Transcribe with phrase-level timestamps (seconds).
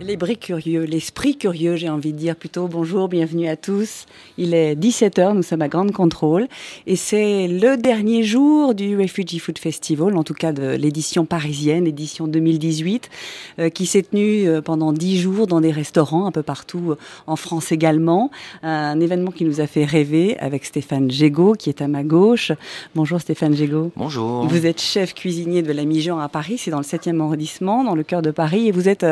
[0.00, 2.66] L'esprit curieux, l'esprit curieux, j'ai envie de dire plutôt.
[2.66, 4.06] Bonjour, bienvenue à tous.
[4.38, 6.48] Il est 17h, nous sommes à Grande Contrôle
[6.88, 11.86] et c'est le dernier jour du Refugee Food Festival, en tout cas de l'édition parisienne,
[11.86, 13.08] édition 2018,
[13.60, 16.98] euh, qui s'est tenue euh, pendant 10 jours dans des restaurants un peu partout euh,
[17.28, 18.32] en France également.
[18.64, 22.50] Un événement qui nous a fait rêver avec Stéphane Gégaud qui est à ma gauche.
[22.96, 23.92] Bonjour Stéphane Gégaud.
[23.96, 24.44] Bonjour.
[24.48, 27.94] Vous êtes chef cuisinier de la Mijan à Paris, c'est dans le 7e arrondissement, dans
[27.94, 29.06] le cœur de Paris et vous êtes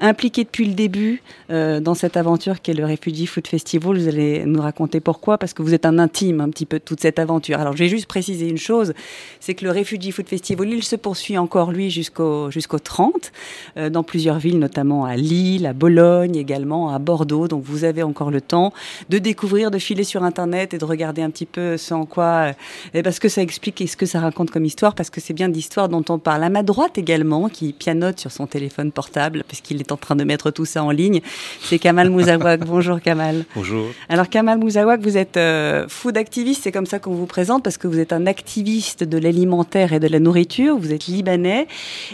[0.00, 3.98] impliqué depuis le début euh, dans cette aventure qu'est le Refugee Food Festival.
[3.98, 6.84] Vous allez nous raconter pourquoi, parce que vous êtes un intime un petit peu de
[6.84, 7.58] toute cette aventure.
[7.58, 8.94] Alors, je vais juste préciser une chose,
[9.40, 13.32] c'est que le Refugee Food Festival, il se poursuit encore, lui, jusqu'au jusqu'au 30,
[13.76, 17.48] euh, dans plusieurs villes, notamment à Lille, à Bologne, également à Bordeaux.
[17.48, 18.72] Donc, vous avez encore le temps
[19.10, 22.52] de découvrir, de filer sur Internet et de regarder un petit peu ce en quoi,
[22.94, 25.34] euh, parce que ça explique et ce que ça raconte comme histoire, parce que c'est
[25.34, 26.44] bien d'histoire dont on parle.
[26.44, 30.13] À ma droite également, qui pianote sur son téléphone portable, parce qu'il est en train
[30.16, 31.20] de mettre tout ça en ligne.
[31.62, 32.60] C'est Kamal Mouzawak.
[32.66, 33.44] Bonjour Kamal.
[33.54, 33.86] Bonjour.
[34.08, 37.78] Alors Kamal Mouzawak, vous êtes euh, food activiste, c'est comme ça qu'on vous présente parce
[37.78, 40.76] que vous êtes un activiste de l'alimentaire et de la nourriture.
[40.78, 41.66] Vous êtes libanais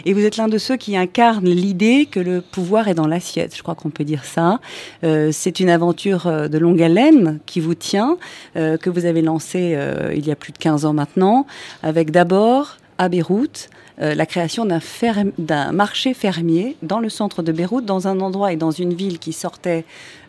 [0.05, 3.55] et vous êtes l'un de ceux qui incarnent l'idée que le pouvoir est dans l'assiette.
[3.55, 4.59] Je crois qu'on peut dire ça.
[5.03, 8.17] Euh, c'est une aventure euh, de longue haleine qui vous tient,
[8.55, 9.77] que vous avez lancée
[10.13, 11.45] il y a plus de 15 ans maintenant,
[11.83, 13.69] avec d'abord à Beyrouth
[14.01, 18.55] euh, la création d'un marché fermier dans le centre de Beyrouth, dans un endroit et
[18.55, 19.85] dans une ville qui sortait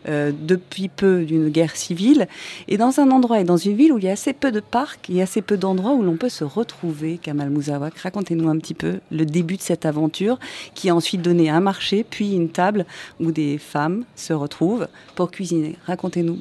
[0.07, 2.27] euh, depuis peu d'une guerre civile,
[2.67, 4.59] et dans un endroit et dans une ville où il y a assez peu de
[4.59, 7.97] parcs et assez peu d'endroits où l'on peut se retrouver, Kamal Mouzawak.
[7.97, 10.39] Racontez-nous un petit peu le début de cette aventure
[10.75, 12.85] qui a ensuite donné un marché, puis une table
[13.19, 15.77] où des femmes se retrouvent pour cuisiner.
[15.87, 16.39] Racontez-nous.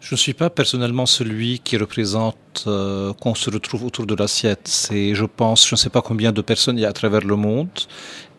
[0.00, 4.60] Je ne suis pas personnellement celui qui représente euh, qu'on se retrouve autour de l'assiette.
[4.64, 7.68] C'est, je pense, je ne sais pas combien de personnes a à travers le monde,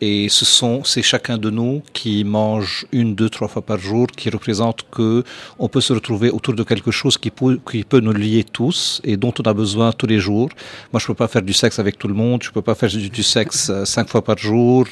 [0.02, 4.06] et ce sont, c'est chacun de nous qui mange une, deux, trois fois par jour,
[4.06, 5.22] qui représente que
[5.58, 9.02] on peut se retrouver autour de quelque chose qui peut, qui peut nous lier tous
[9.04, 10.48] et dont on a besoin tous les jours.
[10.92, 12.88] Moi, je peux pas faire du sexe avec tout le monde, je peux pas faire
[12.88, 14.86] du, sexe euh, cinq fois par jour.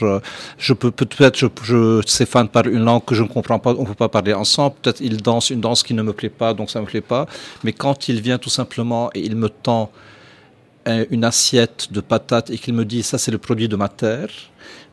[0.59, 3.85] Je peux peut-être, je, je Stéphane parle une langue que je ne comprends pas, on
[3.85, 4.75] peut pas parler ensemble.
[4.83, 7.27] Peut-être il danse une danse qui ne me plaît pas, donc ça me plaît pas.
[7.65, 9.91] Mais quand il vient tout simplement et il me tend
[11.11, 14.31] une assiette de patates et qu'il me dit ça c'est le produit de ma terre,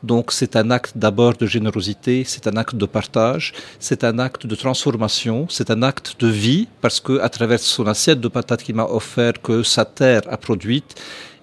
[0.04, 4.46] donc c'est un acte d'abord de générosité, c'est un acte de partage, c'est un acte
[4.46, 8.64] de transformation, c'est un acte de vie parce que à travers son assiette de patates
[8.64, 10.96] qu'il m'a offert que sa terre a produite,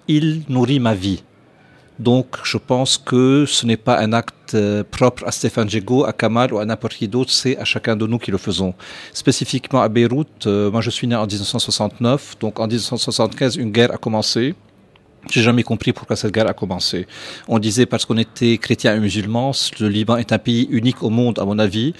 [0.07, 1.23] il nourrit ma vie.
[1.99, 6.13] Donc je pense que ce n'est pas un acte euh, propre à Stéphane Djego, à
[6.13, 8.73] Kamal ou à n'importe qui d'autre, c'est à chacun de nous qui le faisons.
[9.13, 13.93] Spécifiquement à Beyrouth, euh, moi je suis né en 1969, donc en 1975 une guerre
[13.93, 14.55] a commencé.
[15.29, 17.07] J'ai jamais compris pourquoi cette guerre a commencé.
[17.47, 21.09] On disait parce qu'on était chrétien et musulman, le Liban est un pays unique au
[21.09, 21.93] monde, à mon avis,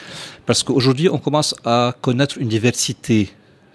[0.45, 3.29] parce qu'aujourd'hui, on commence à connaître une diversité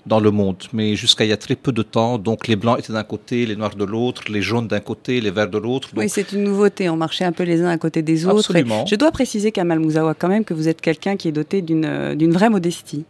[0.09, 2.79] dans le monde, mais jusqu'à il y a très peu de temps, donc les blancs
[2.79, 5.91] étaient d'un côté, les noirs de l'autre, les jaunes d'un côté, les verts de l'autre.
[5.97, 8.51] Oui, c'est une nouveauté, on marchait un peu les uns à côté des autres.
[8.51, 8.87] Absolument.
[8.87, 11.85] je dois préciser, Kamal Mouzawa, quand même, que vous êtes quelqu'un qui est doté d'une
[11.85, 13.05] euh, vraie modestie.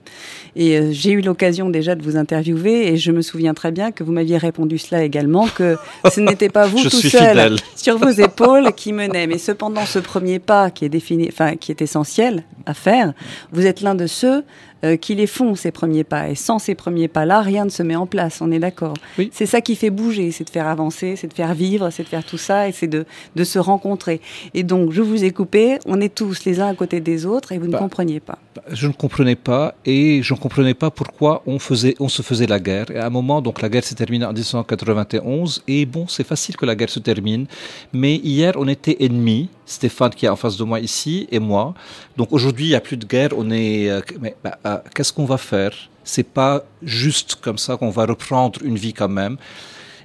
[0.56, 3.92] Et euh, j'ai eu l'occasion déjà de vous interviewer, et je me souviens très bien
[3.92, 5.76] que vous m'aviez répondu cela également, que
[6.10, 9.26] ce n'était pas vous tout seul sur vos épaules qui menait.
[9.26, 13.12] Mais cependant, ce premier pas qui est défini, enfin, qui est essentiel à faire,
[13.52, 14.42] vous êtes l'un de ceux
[14.84, 16.28] euh, qui les font, ces premiers pas.
[16.28, 18.94] Et sans ces premiers pas-là, rien ne se met en place, on est d'accord.
[19.32, 22.08] C'est ça qui fait bouger, c'est de faire avancer, c'est de faire vivre, c'est de
[22.08, 24.20] faire tout ça, et c'est de, de se rencontrer.
[24.54, 27.52] Et donc, je vous ai coupé, on est tous les uns à côté des autres,
[27.52, 28.38] et vous ne bah, compreniez pas.
[28.54, 32.22] Bah, je ne comprenais pas, et je ne comprenais pas pourquoi on, faisait, on se
[32.22, 32.90] faisait la guerre.
[32.90, 36.56] Et à un moment, donc la guerre s'est terminée en 1991, et bon, c'est facile
[36.56, 37.46] que la guerre se termine,
[37.92, 41.74] mais hier, on était ennemis, Stéphane qui est en face de moi ici, et moi.
[42.16, 43.90] Donc aujourd'hui, il n'y a plus de guerre, on est...
[43.90, 45.72] Euh, mais, bah, euh, qu'est-ce qu'on va faire?
[46.04, 49.36] C'est pas juste comme ça qu'on va reprendre une vie quand même.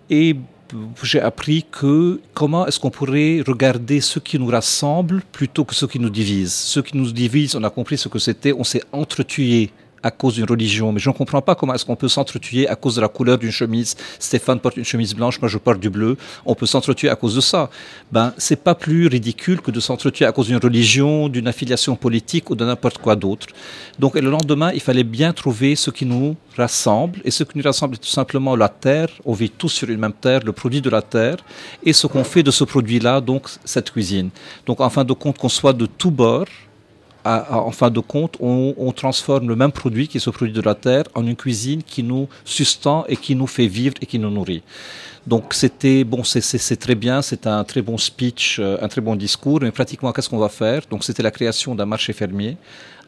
[0.10, 0.36] Et
[1.04, 5.86] j'ai appris que comment est-ce qu'on pourrait regarder ce qui nous rassemble plutôt que ce
[5.86, 6.54] qui nous divise.
[6.54, 9.72] Ce qui nous divise, on a compris ce que c'était, on s'est entretué
[10.04, 10.92] à cause d'une religion.
[10.92, 13.38] Mais je ne comprends pas comment est-ce qu'on peut s'entretuer à cause de la couleur
[13.38, 13.96] d'une chemise.
[14.20, 16.18] Stéphane porte une chemise blanche, moi je porte du bleu.
[16.46, 17.70] On peut s'entretuer à cause de ça.
[18.12, 22.50] Ben, c'est pas plus ridicule que de s'entretuer à cause d'une religion, d'une affiliation politique
[22.50, 23.48] ou de n'importe quoi d'autre.
[23.98, 27.20] Donc, le lendemain, il fallait bien trouver ce qui nous rassemble.
[27.24, 29.10] Et ce qui nous rassemble est tout simplement la terre.
[29.26, 31.38] On vit tous sur une même terre, le produit de la terre.
[31.84, 34.30] Et ce qu'on fait de ce produit-là, donc, cette cuisine.
[34.66, 36.48] Donc, en fin de compte, qu'on soit de tous bords,
[37.26, 40.76] en fin de compte, on, transforme le même produit qui est ce produit de la
[40.76, 44.30] terre en une cuisine qui nous sustente et qui nous fait vivre et qui nous
[44.30, 44.64] nourrit.
[45.26, 49.16] Donc c'était bon, c'est très bien, c'est un très bon speech, euh, un très bon
[49.16, 50.82] discours, mais pratiquement qu'est-ce qu'on va faire?
[50.90, 52.58] Donc c'était la création d'un marché fermier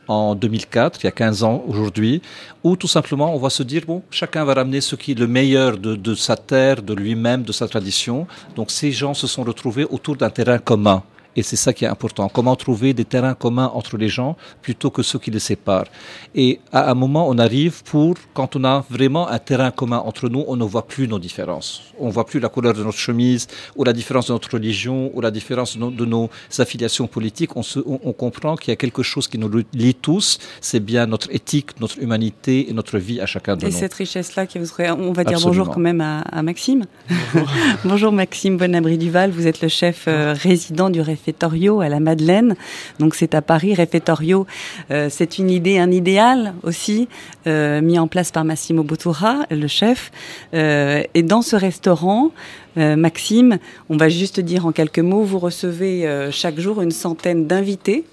[0.08, 2.22] en 2004, il y a 15 ans aujourd'hui,
[2.64, 5.28] où tout simplement on va se dire, bon, chacun va ramener ce qui est le
[5.28, 8.28] meilleur de sa terre, de lui-même, de sa tradition.
[8.56, 11.04] Donc ces gens se sont retrouvés autour d'un terrain commun.
[11.36, 12.30] Et c'est ça qui est important.
[12.30, 15.86] Comment trouver des terrains communs entre les gens plutôt que ceux qui les séparent.
[16.34, 20.30] Et à un moment, on arrive pour, quand on a vraiment un terrain commun entre
[20.30, 21.82] nous, on ne voit plus nos différences.
[22.00, 25.12] On ne voit plus la couleur de notre chemise, ou la différence de notre religion,
[25.14, 27.56] ou la différence de nos, affiliations politiques.
[27.58, 30.40] On, se, on, comprend qu'il y a quelque chose qui nous lie tous.
[30.62, 33.68] C'est bien notre éthique, notre humanité et notre vie à chacun de nous.
[33.68, 36.86] Et cette richesse-là, qui vous on va dire bonjour quand même à, Maxime.
[37.34, 37.50] Bonjour.
[37.86, 39.32] bonjour Maxime Bonabri Duval.
[39.32, 42.56] Vous êtes le chef euh, résident du référendum réfectorio à la Madeleine.
[43.00, 44.46] Donc c'est à Paris, réfectorio.
[44.92, 47.08] Euh, c'est une idée, un idéal aussi
[47.48, 50.12] euh, mis en place par Massimo Bottura, le chef.
[50.54, 52.32] Euh, et dans ce restaurant,
[52.78, 53.58] Maxime,
[53.90, 58.04] on va juste dire en quelques mots, vous recevez chaque jour une centaine d'invités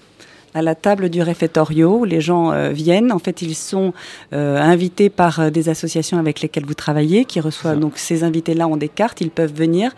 [0.53, 2.05] à la table du réfectorio.
[2.05, 3.11] Les gens viennent.
[3.11, 3.91] En fait, ils sont
[4.31, 8.87] invités par des associations avec lesquelles vous travaillez, qui reçoivent donc ces invités-là ont des
[8.87, 9.19] cartes.
[9.19, 9.91] Ils peuvent venir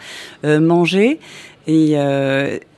[0.43, 1.19] manger.
[1.67, 1.95] Et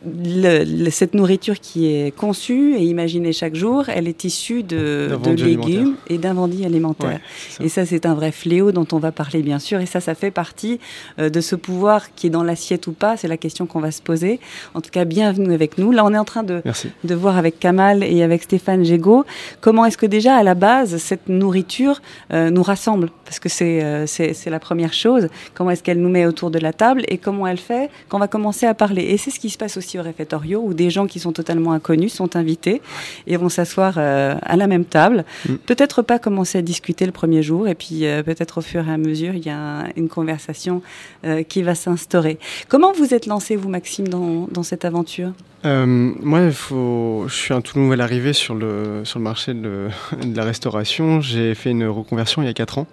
[0.06, 5.32] le, cette nourriture qui est conçue et imaginée chaque jour, elle est issue de, de
[5.32, 7.20] légumes et d'un vendu alimentaire.
[7.60, 9.80] et ça, c'est un vrai fléau dont on va parler, bien sûr.
[9.80, 10.80] Et ça, ça fait partie
[11.20, 13.18] euh, de ce pouvoir qui est dans l'assiette ou pas.
[13.18, 14.40] C'est la question qu'on va se poser.
[14.74, 15.92] En tout cas, bienvenue avec nous.
[15.92, 16.62] Là, on est en train de,
[17.04, 19.26] de voir avec Kamal et avec Stéphane Gégaud
[19.62, 22.02] comment est-ce que déjà, à la base, cette nourriture
[22.34, 23.10] euh, nous rassemble?
[23.26, 25.28] Parce que euh, c'est c'est la première chose.
[25.54, 28.28] Comment est-ce qu'elle nous met autour de la table et comment elle fait qu'on va
[28.28, 29.04] commencer à parler?
[29.04, 31.72] Et c'est ce qui se passe aussi au réfectorio où des gens qui sont totalement
[31.72, 32.82] inconnus sont invités
[33.28, 35.24] et vont s'asseoir euh, à la même table.
[35.48, 35.56] Mm.
[35.66, 38.92] Peut-être pas commencer à discuter le premier jour et puis euh, peut-être au fur et
[38.92, 40.82] à mesure, il y a une conversation
[41.26, 42.40] euh, qui va s'instaurer.
[42.68, 45.32] Comment vous êtes lancé, vous, Maxime, dans, dans cette aventure?
[45.64, 47.26] Moi, il faut...
[47.28, 49.90] je suis un tout nouvel arrivé sur le, sur le marché de,
[50.24, 51.20] de la restauration.
[51.20, 52.88] J'ai fait une reconversion il y a 4 ans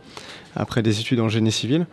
[0.56, 1.87] après des études en génie civil.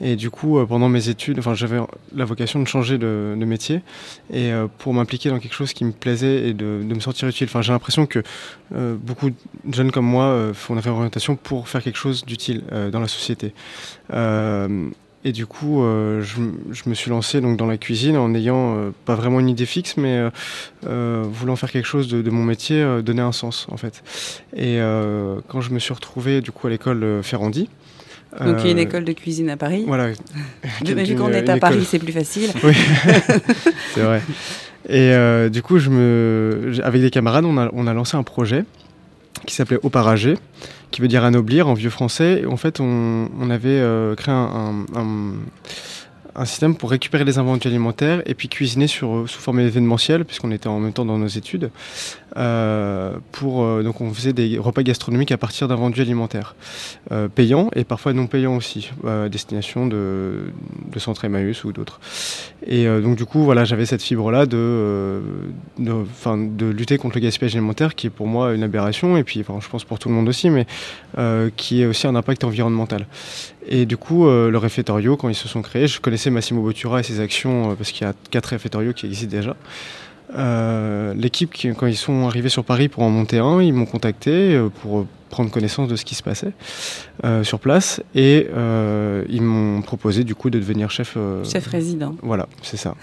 [0.00, 1.78] Et du coup, euh, pendant mes études, enfin, j'avais
[2.14, 3.80] la vocation de changer de, métier
[4.30, 7.46] et euh, pour m'impliquer dans quelque chose qui me plaisait et de, me sentir utile.
[7.48, 8.22] Enfin, j'ai l'impression que
[8.74, 12.62] euh, beaucoup de jeunes comme moi font la réorientation pour faire quelque chose d'utile
[12.92, 13.54] dans la société.
[15.24, 19.40] Et du coup, je, me suis lancé donc dans la cuisine en n'ayant pas vraiment
[19.40, 20.22] une idée fixe, mais
[20.82, 24.02] voulant faire quelque chose de, de mon métier, donner un sens en fait.
[24.56, 24.78] Et
[25.48, 27.68] quand je me suis retrouvé du coup à l'école Ferrandi,
[28.40, 29.84] donc il y a une euh, école de cuisine à Paris.
[29.86, 30.10] Voilà.
[30.84, 32.50] Vu qu'on est à Paris, c'est plus facile.
[32.62, 32.74] Oui,
[33.94, 34.22] c'est vrai.
[34.88, 38.22] Et euh, du coup, je me, avec des camarades, on a, on a lancé un
[38.22, 38.64] projet
[39.48, 40.34] qui s'appelait Oparager,
[40.90, 42.42] qui veut dire anoblir en vieux français.
[42.42, 44.84] Et en fait, on, avait euh, créé un,
[46.44, 50.68] système pour récupérer les invendus alimentaires et puis cuisiner sur, sous forme événementielle, puisqu'on était
[50.68, 51.70] en même temps dans nos études.
[52.38, 56.54] Euh, pour, euh, donc on faisait des repas gastronomiques à partir d'invendus alimentaires,
[57.10, 60.52] euh, payants et parfois non payants aussi, à destination de,
[60.92, 62.00] de Centre Emmaüs ou d'autres.
[62.66, 65.20] Et donc du coup, voilà, j'avais cette fibre-là de,
[65.78, 69.68] de, lutter contre le gaspillage alimentaire, qui est pour moi une aberration, et puis je
[69.68, 70.66] pense pour tout le monde aussi, mais
[71.56, 73.06] qui est aussi un impact environnemental.
[73.68, 77.02] Et du coup, le réfectorio, quand ils se sont créés, je connaissais Massimo Bottura et
[77.02, 79.56] ses actions, parce qu'il y a quatre réfectorios qui existent déjà.
[80.34, 84.54] Euh, l'équipe, quand ils sont arrivés sur Paris pour en monter un, ils m'ont contacté
[84.54, 86.52] euh, pour prendre connaissance de ce qui se passait
[87.24, 88.46] euh, sur place et
[89.28, 91.16] ils m'ont proposé du coup de devenir chef.
[91.44, 92.14] chef résident.
[92.22, 92.94] Voilà, c'est ça.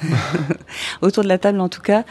[1.01, 2.03] Autour de la table, en tout cas,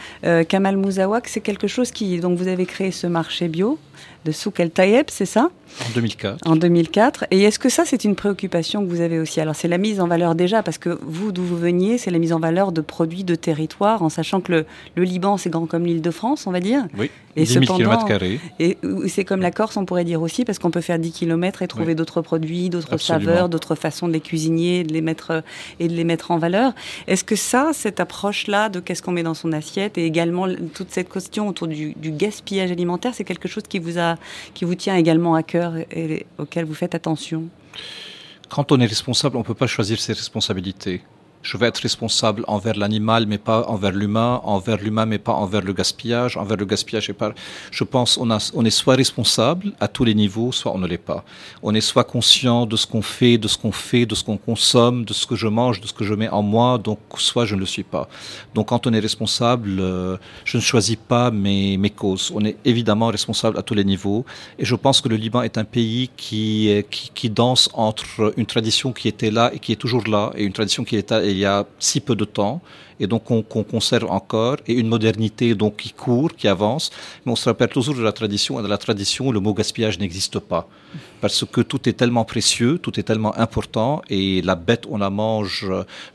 [0.47, 2.19] Kamal Mouzawak, c'est quelque chose qui.
[2.19, 3.77] Donc vous avez créé ce marché bio
[4.23, 5.49] de Souk El Tayeb, c'est ça?
[5.81, 6.47] En 2004.
[6.47, 7.25] En 2004.
[7.31, 9.41] Et est-ce que ça, c'est une préoccupation que vous avez aussi?
[9.41, 12.19] Alors, c'est la mise en valeur déjà, parce que vous, d'où vous veniez, c'est la
[12.19, 14.65] mise en valeur de produits de territoire, en sachant que le,
[14.95, 16.85] le Liban, c'est grand comme l'île de France, on va dire.
[16.97, 17.09] Oui.
[17.37, 18.05] Et 10 000 km
[18.59, 18.77] Et
[19.07, 21.67] c'est comme la Corse, on pourrait dire aussi, parce qu'on peut faire 10 km et
[21.67, 25.43] trouver d'autres produits, d'autres saveurs, d'autres façons de les cuisiner de les mettre,
[25.79, 26.73] et de les mettre en valeur.
[27.07, 30.91] Est-ce que ça, cette approche-là de qu'est-ce qu'on met dans son assiette, et également toute
[30.91, 34.15] cette question autour du, du gaspillage alimentaire, c'est quelque chose qui vous, a,
[34.53, 35.64] qui vous tient également à cœur?
[35.77, 37.49] Et, et auquel vous faites attention?
[38.49, 41.01] Quand on est responsable, on ne peut pas choisir ses responsabilités.
[41.45, 45.61] Je vais être responsable envers l'animal, mais pas envers l'humain, envers l'humain, mais pas envers
[45.61, 47.11] le gaspillage, envers le gaspillage.
[47.71, 51.23] Je pense on, est soit responsable à tous les niveaux, soit on ne l'est pas.
[51.61, 54.37] On est soit conscient de ce qu'on fait, de ce qu'on fait, de ce qu'on
[54.37, 57.45] consomme, de ce que je mange, de ce que je mets en moi, donc soit
[57.45, 58.09] je ne le suis pas.
[58.55, 62.31] Donc quand on est responsable, euh, je ne choisis pas mes, mes causes.
[62.33, 64.25] On est évidemment responsable à tous les niveaux,
[64.57, 66.83] et je pense que le Liban est un pays qui,
[67.25, 70.83] danse entre une tradition qui était là et qui est toujours là, et une tradition
[70.83, 72.61] qui est il y a si peu de temps,
[72.99, 76.91] et donc qu'on conserve encore, et une modernité donc qui court, qui avance.
[77.25, 79.99] Mais on se rappelle toujours de la tradition, et de la tradition, le mot gaspillage
[79.99, 80.67] n'existe pas.
[81.25, 85.09] Parce que tout est tellement précieux, tout est tellement important, et la bête, on la
[85.09, 85.65] mange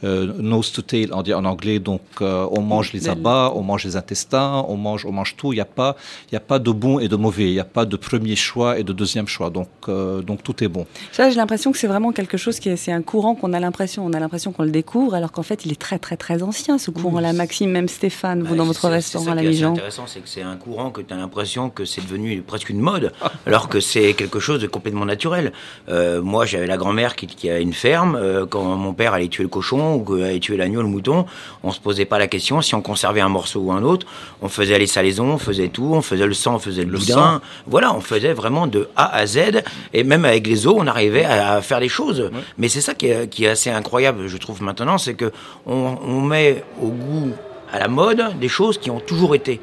[0.05, 3.63] euh, nose to tail, on dit en anglais, donc euh, on mange les abats, on
[3.63, 5.53] mange les intestins, on mange, on mange tout.
[5.53, 5.97] Il n'y a, pas,
[6.31, 8.79] il a pas de bon et de mauvais, il n'y a pas de premier choix
[8.79, 10.87] et de deuxième choix, donc, euh, donc tout est bon.
[11.11, 13.59] Ça, j'ai l'impression que c'est vraiment quelque chose qui est, c'est un courant qu'on a
[13.59, 16.45] l'impression, on a l'impression qu'on le découvre, alors qu'en fait, il est très, très, très
[16.45, 17.33] ancien ce courant-là.
[17.33, 19.73] Maxime, même Stéphane, vous Ouais, dans votre c'est- restaurant à la Mijan.
[19.73, 22.79] intéressant, c'est que c'est un courant que tu as l'impression que c'est devenu presque une
[22.81, 23.13] mode,
[23.45, 25.53] alors que c'est quelque chose de complètement naturel.
[25.89, 28.17] Euh, moi, j'avais la grand-mère qui, qui a une ferme.
[28.17, 31.27] euh, quand mon père allait tuer le cochon ou allait tuer l'agneau, le mouton,
[31.63, 34.07] on se posait pas la question si on conservait un morceau ou un autre.
[34.43, 36.99] On faisait les salaisons, on faisait tout, on faisait le sang, on faisait le, Le
[36.99, 37.15] boudin.
[37.15, 37.41] sang.
[37.67, 41.25] Voilà, on faisait vraiment de A à Z, et même avec les os, on arrivait
[41.25, 42.31] à, à faire des choses.
[42.59, 45.31] Mais c'est ça qui est, qui est assez incroyable, je trouve maintenant, c'est que
[45.67, 47.31] on, on met au goût,
[47.73, 49.61] à la mode, des choses qui ont toujours été.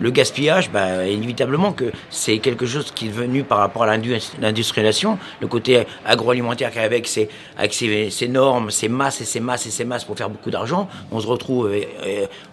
[0.00, 4.14] Le gaspillage, bah, inévitablement que c'est quelque chose qui est venu par rapport à l'indu-
[4.40, 9.40] l'industrialisation, le côté agroalimentaire qui avec ses, avec ses, ses normes, ses masses et ses
[9.40, 11.70] masses et ses masses pour faire beaucoup d'argent, on se retrouve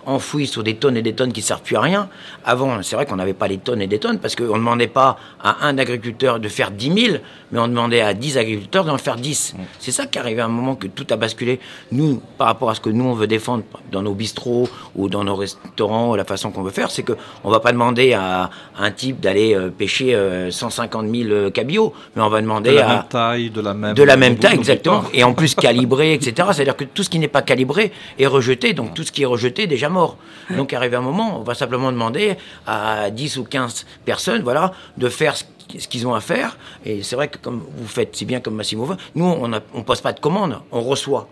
[0.07, 2.09] euh, euh, enfoui sur des tonnes et des tonnes qui servent plus à rien.
[2.43, 4.87] Avant, c'est vrai qu'on n'avait pas des tonnes et des tonnes parce qu'on ne demandait
[4.87, 7.17] pas à un agriculteur de faire 10 000,
[7.51, 9.55] mais on demandait à 10 agriculteurs d'en faire 10.
[9.79, 11.59] C'est ça qui est arrivé à un moment que tout a basculé.
[11.91, 15.23] Nous, par rapport à ce que nous on veut défendre dans nos bistrots ou dans
[15.23, 18.91] nos restaurants, la façon qu'on veut faire, c'est que on va pas demander à un
[18.91, 22.85] type d'aller euh, pêcher euh, 150 000 euh, cabillots, mais on va De demander la
[22.89, 23.93] à même taille, de la même.
[23.93, 25.03] de la même taille, exactement.
[25.13, 26.49] Et en plus calibré, etc.
[26.53, 28.73] C'est-à-dire que tout ce qui n'est pas calibré est rejeté.
[28.73, 30.17] Donc tout ce qui est rejeté déjà mort.
[30.57, 32.37] Donc arrivé un moment, on va simplement demander
[32.67, 35.45] à 10 ou 15 personnes, voilà, de faire ce
[35.79, 36.57] ce qu'ils ont à faire.
[36.85, 40.01] Et c'est vrai que comme vous faites si bien comme Massimo nous, on ne pose
[40.01, 41.27] pas de commande, on reçoit.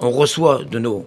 [0.00, 1.06] On reçoit de nos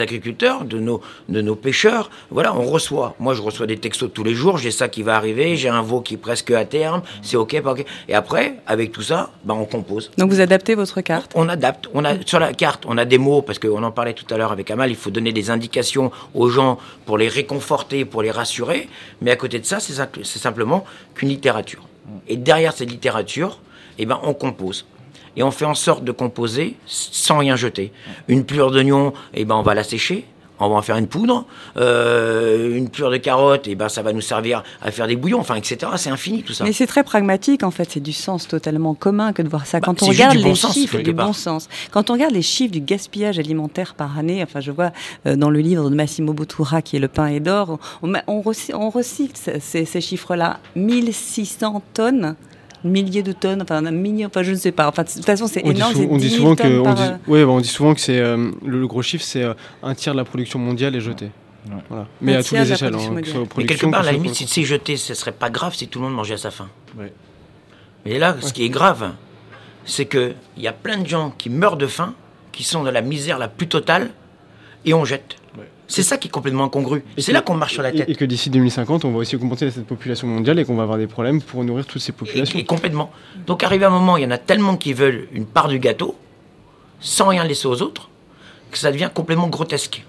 [0.00, 2.10] agriculteurs, de nos, de nos pêcheurs.
[2.30, 3.14] Voilà, on reçoit.
[3.18, 4.58] Moi, je reçois des textos tous les jours.
[4.58, 5.56] J'ai ça qui va arriver.
[5.56, 7.02] J'ai un veau qui est presque à terme.
[7.22, 7.84] C'est OK, pas OK.
[8.08, 10.10] Et après, avec tout ça, ben, on compose.
[10.18, 11.32] Donc vous adaptez votre carte.
[11.34, 11.88] On adapte.
[11.94, 14.36] On a sur la carte, on a des mots parce qu'on en parlait tout à
[14.36, 14.90] l'heure avec Amal.
[14.90, 18.88] Il faut donner des indications aux gens pour les réconforter, pour les rassurer.
[19.20, 20.84] Mais à côté de ça, c'est simple- c'est simplement
[21.14, 21.82] qu'une littérature.
[22.28, 23.58] Et derrière cette littérature,
[23.98, 24.86] eh ben, on compose.
[25.36, 27.92] Et on fait en sorte de composer sans rien jeter.
[28.28, 30.26] Une plure d'oignon, eh ben, on va la sécher.
[30.64, 31.44] On va en faire une poudre.
[31.76, 35.40] Euh, une plure de carotte, eh ben, ça va nous servir à faire des bouillons,
[35.40, 35.78] enfin, etc.
[35.96, 36.62] C'est infini tout ça.
[36.62, 39.80] Mais c'est très pragmatique en fait, c'est du sens totalement commun que de voir ça.
[39.80, 42.42] Bah, Quand on regarde bon les sens, chiffres du bon sens, quand on regarde les
[42.42, 44.92] chiffres du gaspillage alimentaire par année, enfin je vois
[45.26, 48.40] euh, dans le livre de Massimo Bottura qui est Le pain et d'or, on, on,
[48.42, 52.36] recy- on recycle ces chiffres-là, 1600 tonnes.
[52.84, 54.88] Milliers de tonnes, enfin un million, enfin je ne sais pas.
[54.88, 55.94] Enfin de toute façon c'est dit, énorme.
[56.10, 58.00] on dit 10 000 souvent que on dit, euh, ouais, bah, on dit souvent que
[58.00, 61.00] c'est euh, le, le gros chiffre, c'est euh, un tiers de la production mondiale est
[61.00, 61.30] jeté.
[61.88, 62.08] Voilà.
[62.20, 63.58] Mais Un à de les échelles, hein, que.
[63.58, 66.00] Mais quelque part, à la limite, si c'est jeté, ce serait pas grave si tout
[66.00, 66.68] le monde mangeait à sa faim.
[66.98, 67.12] Ouais.
[68.04, 69.12] Mais là, ce qui est grave,
[69.84, 72.14] c'est qu'il y a plein de gens qui meurent de faim,
[72.50, 74.10] qui sont dans la misère la plus totale,
[74.84, 75.36] et on jette.
[75.58, 75.64] Ouais.
[75.88, 77.04] C'est ça qui est complètement incongru.
[77.18, 78.08] C'est là qu'on marche sur la tête.
[78.08, 80.98] et que d'ici 2050, on va aussi augmenter cette population mondiale et qu'on va avoir
[80.98, 82.58] des problèmes pour nourrir toutes ces Et, populations.
[82.58, 83.12] et complètement.
[83.46, 85.78] Donc, arrivé à un moment, il y en a tellement qui veulent une part du
[85.78, 86.16] gâteau,
[87.00, 88.08] sans rien laisser aux autres,
[88.70, 90.04] que ça devient complètement grotesque.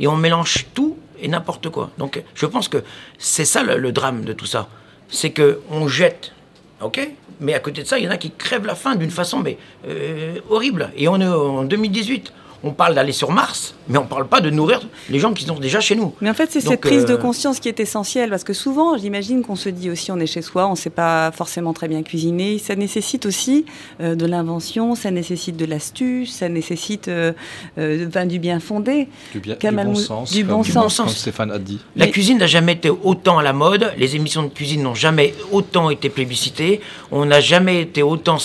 [0.00, 1.90] Et on mélange tout et n'importe quoi.
[1.98, 2.82] Donc, je pense que
[3.18, 4.68] c'est ça le, le drame de tout ça.
[5.08, 6.32] C'est que on jette,
[6.80, 7.08] ok
[7.40, 9.38] Mais à côté de ça, il y en a qui crèvent la faim d'une façon
[9.38, 10.90] mais euh, horrible.
[10.96, 12.32] Et on est en 2018.
[12.66, 14.80] On parle d'aller sur Mars, mais on parle pas de nourrir
[15.10, 16.14] les gens qui sont déjà chez nous.
[16.22, 18.96] Mais en fait, c'est cette prise de euh, conscience qui est essentielle, parce que souvent,
[18.96, 21.88] j'imagine qu'on se dit aussi, on est chez soi, on ne sait pas forcément très
[21.88, 22.58] bien cuisiner.
[22.58, 23.66] Ça nécessite aussi
[24.00, 27.32] euh, de l'invention, ça nécessite de l'astuce, ça nécessite euh,
[27.76, 29.08] euh, ben, du bien fondé.
[29.32, 30.96] Du, bien, du bon sens, du comme, bon sens.
[30.96, 31.80] comme Stéphane a dit.
[31.96, 34.94] La Mais- cuisine n'a jamais été autant à la mode, les émissions de cuisine n'ont
[34.94, 36.80] jamais autant été plébiscitées,
[37.12, 38.38] on n'a jamais été autant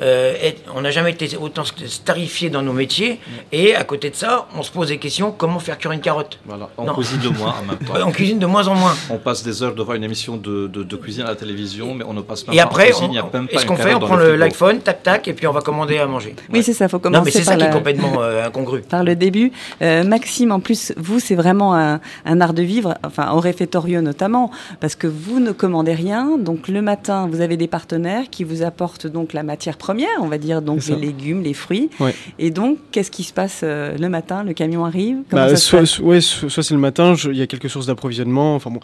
[0.00, 3.20] euh, être- on n'a jamais été autant starifié dans nos métiers.
[3.52, 6.38] Et à côté de ça, on se pose des questions comment faire cuire une carotte
[6.46, 6.94] Voilà, on Non.
[6.94, 7.94] cuisine de moins en même temps.
[8.06, 8.94] On cuisine de moins en moins.
[9.10, 12.04] On passe des heures devant une émission de, de- de cuisine à la télévision, mais
[12.04, 13.54] on ne passe même Et pas en après, cuisine, on- il y a même pas
[13.54, 16.06] et ce qu'on fait, on prend l'iPhone, tac tac, et puis on va commander à
[16.06, 16.34] manger.
[16.52, 18.80] Oui, c'est ça, faut commencer Non, mais c'est ça par qui est complètement euh, incongru.
[18.88, 19.52] par le début.
[19.82, 24.00] Euh, Maxime, en plus, vous, c'est vraiment un, un art de vivre, enfin au réfectorio
[24.00, 26.38] notamment, parce que vous ne commandez rien.
[26.38, 30.28] Donc le matin, vous avez des partenaires qui vous apportent donc la matière première, on
[30.28, 31.90] va dire donc les légumes, les fruits.
[31.98, 32.14] Ouais.
[32.38, 36.00] Et donc, qu'est-ce qui se passe euh, le matin Le camion arrive Bah, ça soit,
[36.00, 38.54] ouais, c'est le matin, il y a quelques sources d'approvisionnement.
[38.54, 38.78] Enfin bon,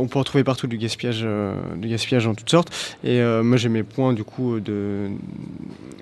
[0.00, 2.70] on peut en trouver partout du gaspillage, euh, du gaspillage en toutes sortes.
[3.04, 5.08] Et euh, moi j'ai mes points du coup de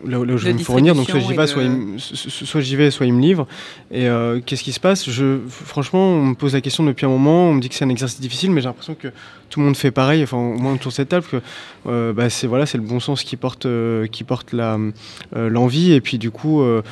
[0.06, 0.94] là, où- là où je vais me fournir.
[0.94, 3.46] Donc soit j'y vais, soit, il soit j'y vais, soit ils me livrent.
[3.90, 4.06] Et
[4.46, 5.10] qu'est-ce qui se passe?
[5.10, 7.48] Je, Franchement, on me pose la question depuis un moment.
[7.50, 9.08] On me dit que c'est un exercice difficile, mais j'ai l'impression que
[9.50, 10.22] tout le monde fait pareil.
[10.22, 13.24] Enfin, au moins autour de cette table, que bah, c'est voilà, c'est le bon sens
[13.24, 13.66] qui porte,
[14.20, 14.76] qui porte la
[15.34, 15.92] euh, l'envie.
[15.92, 16.60] Et puis du coup.
[16.60, 16.82] euh,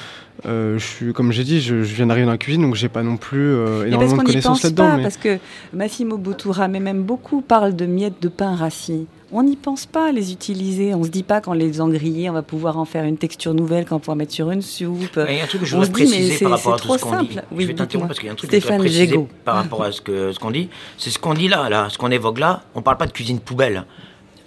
[0.46, 2.88] euh, je suis, comme j'ai dit, je, je viens d'arriver dans la cuisine, donc j'ai
[2.88, 4.86] pas non plus euh, énormément de connaissances pense là-dedans.
[4.90, 5.38] pas, mais- parce que
[5.72, 9.06] Massimo Bottura, mais même beaucoup, parlent de miettes de pain rassis.
[9.32, 10.94] On n'y pense pas à les utiliser.
[10.94, 13.52] On se dit pas qu'en les en griller, on va pouvoir en faire une texture
[13.52, 15.18] nouvelle qu'on pourra mettre sur une soupe.
[15.28, 16.92] Il y a un truc que je on voudrais préciser par rapport à c'est tout
[16.92, 17.34] ce trop qu'on dit.
[17.34, 17.44] simple.
[17.50, 19.56] je Oui, vais t'interrompre parce qu'il y a un truc que je dois préciser par
[19.56, 20.68] rapport à ce qu'on dit.
[20.98, 22.62] C'est ce qu'on dit là, là, ce qu'on évoque là.
[22.76, 23.84] On parle pas de cuisine poubelle.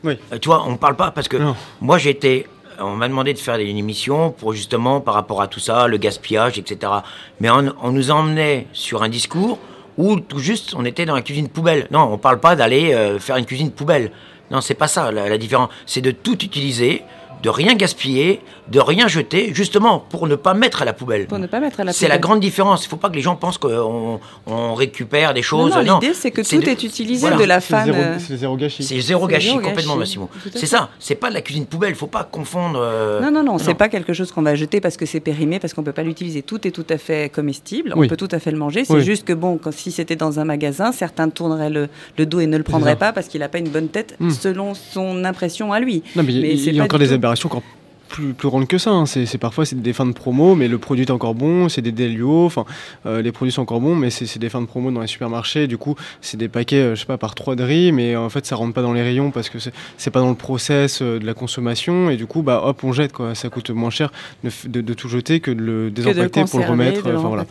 [0.05, 0.13] Oui.
[0.31, 1.53] Euh, tu vois, on parle pas parce que Non.
[1.81, 2.47] moi j'ai été.
[2.83, 5.97] On m'a demandé de faire une émission pour justement par rapport à tout ça, le
[5.97, 6.91] gaspillage, etc.
[7.39, 9.59] Mais on, nous emmenait sur un discours
[9.97, 11.87] où tout juste on était dans la cuisine poubelle.
[11.91, 14.11] Non, on parle pas d'aller euh, faire une cuisine poubelle.
[14.49, 15.69] Non, c'est pas ça la différence.
[15.85, 17.03] C'est de tout utiliser,
[17.43, 21.27] de rien gaspiller, de rien jeter, justement pour ne pas mettre à la poubelle.
[21.27, 22.21] Pour ne pas mettre à la C'est la poubelle.
[22.21, 22.83] grande différence.
[22.83, 25.75] Il ne faut pas que les gens pensent qu'on on récupère des Non, choses.
[25.75, 27.37] non, l'idée, c'est que tout de- est utilisé Voilà.
[27.37, 27.85] de la C'est fan.
[27.85, 28.83] zéro, euh, c'est zéro gâchis.
[28.83, 30.19] C'est zéro C'est gâchis, zéro complètement, gâchis.
[30.19, 30.29] Massimo.
[30.55, 30.89] C'est ça.
[30.99, 31.89] C'est pas de la cuisine poubelle.
[31.89, 32.79] Il ne faut pas confondre.
[32.81, 35.59] euh, Non, non, non, c'est pas quelque chose qu'on va jeter parce que c'est périmé,
[35.59, 36.41] parce qu'on peut pas l'utiliser.
[36.41, 38.85] Tout est tout à fait comestible, on peut tout à fait le manger.
[38.85, 39.03] C'est Oui.
[39.03, 42.47] juste que bon, quand, si c'était dans un magasin, certains tourneraient le, le dos et
[42.47, 44.29] ne le prendraient pas parce qu'il a pas une bonne tête Hmm.
[44.29, 46.03] selon son impression à lui.
[46.15, 47.63] Non, mais il y a- Mais il c'est y, a encore des aberrations encore
[48.11, 48.91] plus, plus que ça.
[48.91, 49.05] hein.
[49.05, 51.69] C'est parfois c'est des fins de promo, mais le produit est encore bon.
[51.69, 52.45] C'est des Delio.
[52.45, 52.65] Enfin,
[53.05, 55.67] euh, les produits sont encore bons, mais c'est des fins de promo dans les supermarchés.
[55.67, 58.29] Du coup, c'est des paquets, euh, je sais pas, par trois de riz, mais en
[58.29, 59.57] fait, ça rentre pas dans les rayons parce que
[59.97, 62.09] c'est pas dans le process euh, de la consommation.
[62.09, 63.33] Et du coup, bah hop, on jette quoi.
[63.35, 64.11] Ça coûte moins cher
[64.43, 66.99] de, f- de- de tout jeter que de le désimpacter pour le remettre.
[67.17, 67.45] Enfin voilà.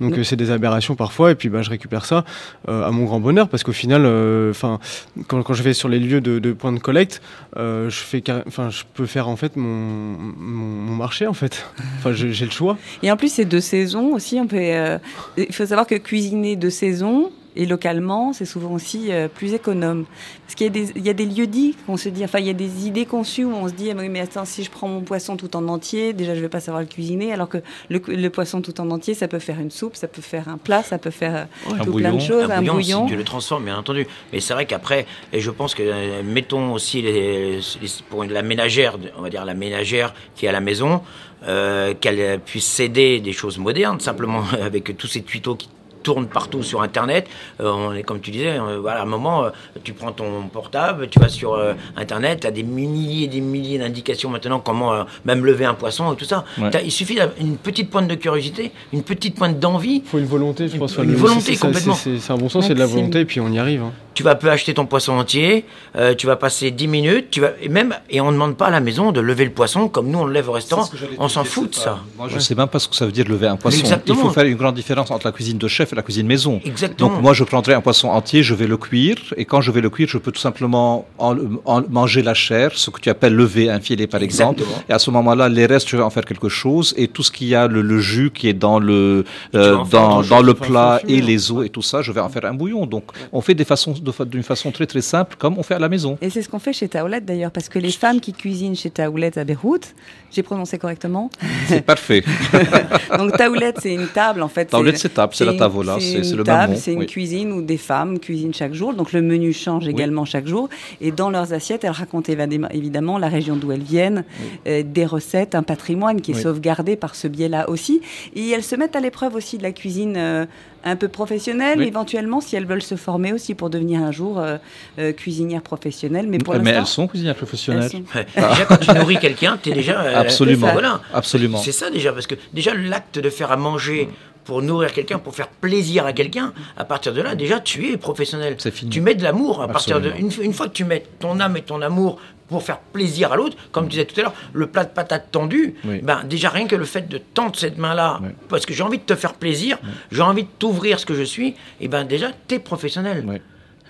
[0.00, 2.24] Donc euh, c'est des aberrations parfois, et puis bah, je récupère ça
[2.68, 4.78] euh, à mon grand bonheur, parce qu'au final, euh, enfin,
[5.26, 7.20] quand, quand je vais sur les lieux de, de points de collecte,
[7.56, 11.66] euh, je fais, enfin, je peux faire en fait mon, mon, marché en fait.
[11.98, 12.76] Enfin, j'ai j'ai le choix.
[13.02, 14.38] Et en plus, c'est de saison aussi.
[14.40, 14.98] On peut, euh,
[15.36, 20.06] il faut savoir que cuisiner de saison et localement, c'est souvent aussi euh, plus économe.
[20.46, 22.38] Parce qu'il y a des, il y a des lieux dits qu'on se dit, enfin,
[22.38, 24.70] il y a des idées conçues où on se dit, ah, mais attends, si je
[24.70, 27.58] prends mon poisson tout en entier, déjà, je vais pas savoir le cuisiner, alors que
[27.90, 30.56] le, le poisson tout en entier, ça peut faire une soupe, ça peut faire un
[30.56, 31.34] plat, ça peut faire
[31.68, 32.08] euh, tout bouillon.
[32.08, 33.06] plein de choses, un, un bouillon, bouillon.
[33.06, 34.06] si tu le transformes, bien entendu.
[34.32, 38.42] Mais c'est vrai qu'après, et je pense que euh, mettons aussi les, les- pour la
[38.42, 41.02] ménagère, on va dire la ménagère qui est à la maison,
[41.46, 45.68] euh, qu'elle puisse céder des choses modernes, simplement avec tous ces tutos qui
[46.08, 47.24] tournent partout sur internet
[47.60, 49.50] Euh, on est comme tu disais euh, voilà à un moment euh,
[49.86, 53.42] tu prends ton portable tu vas sur euh, internet tu as des milliers et des
[53.54, 56.70] milliers d'indications maintenant comment euh, même lever un poisson et tout ça Ouais.
[56.72, 60.24] T'as- il suffit d'une petite pointe de curiosité une petite pointe d'envie Il faut une
[60.36, 60.96] volonté, je pense.
[60.96, 61.94] Une le- volonté, complètement.
[61.94, 63.82] C'est un bon sens, c'est de la volonté, et puis on y arrive.
[63.82, 63.92] hein.
[64.18, 67.52] Tu vas peu acheter ton poisson entier, euh, tu vas passer 10 minutes, tu vas
[67.62, 70.08] et même et on ne demande pas à la maison de lever le poisson comme
[70.10, 70.88] nous on le lève au restaurant.
[71.20, 72.00] On s'en fout de ça.
[72.16, 73.78] Moi, je ne sais même pas ce que ça veut dire lever un poisson.
[73.78, 74.18] Exactement.
[74.18, 76.60] Il faut faire une grande différence entre la cuisine de chef et la cuisine maison.
[76.64, 77.10] Exactement.
[77.10, 79.80] Donc moi, je prendrai un poisson entier, je vais le cuire, et quand je vais
[79.80, 83.36] le cuire, je peux tout simplement en- en- manger la chair, ce que tu appelles
[83.36, 84.62] lever un filet par exemple.
[84.62, 84.84] Exactement.
[84.88, 87.30] Et à ce moment-là, les restes, je vais en faire quelque chose, et tout ce
[87.30, 91.00] qu'il y a, le, le jus qui est dans le euh, dans, dans le plat
[91.06, 92.84] et en les os et tout ça, je vais en faire un bouillon.
[92.86, 95.78] Donc on fait des façons de d'une façon très très simple, comme on fait à
[95.78, 96.18] la maison.
[96.20, 98.90] Et c'est ce qu'on fait chez Taoulette d'ailleurs, parce que les femmes qui cuisinent chez
[98.90, 99.94] Taoulette à Beyrouth,
[100.30, 101.30] j'ai prononcé correctement.
[101.68, 102.22] C'est parfait.
[103.18, 104.66] Donc Taoulette, c'est une table en fait.
[104.66, 107.06] Taoulette, c'est table, c'est la tavola, c'est- le table, C'est une oui.
[107.06, 108.94] cuisine où des femmes cuisinent chaque jour.
[108.94, 110.68] Donc le menu change également chaque jour.
[111.00, 112.32] Et dans leurs assiettes, elles racontent
[112.70, 114.24] évidemment la région d'où elles viennent,
[114.66, 118.00] euh, des recettes, un patrimoine qui est sauvegardé par ce biais-là aussi.
[118.34, 120.14] Et elles se mettent à l'épreuve aussi de la cuisine.
[120.16, 120.46] euh,
[120.84, 121.86] un peu professionnelle, Oui.
[121.88, 124.56] éventuellement, si elles veulent se former aussi pour devenir un jour euh,
[124.98, 126.26] euh, cuisinière professionnelle.
[126.28, 127.90] Mais pour Mais l'instant, elles sont cuisinières elles professionnelles.
[127.90, 128.26] sont- Ouais.
[128.36, 130.72] Déjà quand tu nourris quelqu'un, tu es déjà euh, Absolument.
[130.72, 131.00] Voilà.
[131.12, 131.58] Absolument.
[131.58, 134.08] C'est ça déjà parce que déjà l'acte de faire à manger
[134.44, 137.96] pour nourrir quelqu'un, pour faire plaisir à quelqu'un, à partir de là, déjà tu es
[137.98, 138.54] professionnel.
[138.58, 138.90] C'est fini.
[138.90, 141.62] Tu mets de l'amour à partir de une fois que tu mets ton âme et
[141.62, 144.84] ton amour pour faire plaisir à l'autre, comme tu disais tout à l'heure, le plat
[144.84, 146.00] de patates tendu, Oui.
[146.02, 148.28] ben déjà rien que le fait de tendre cette main-là, Oui.
[148.48, 149.78] parce que j'ai envie de te faire plaisir,
[150.10, 153.40] j'ai envie de t'ouvrir ce que je suis, et ben déjà t'es professionnel.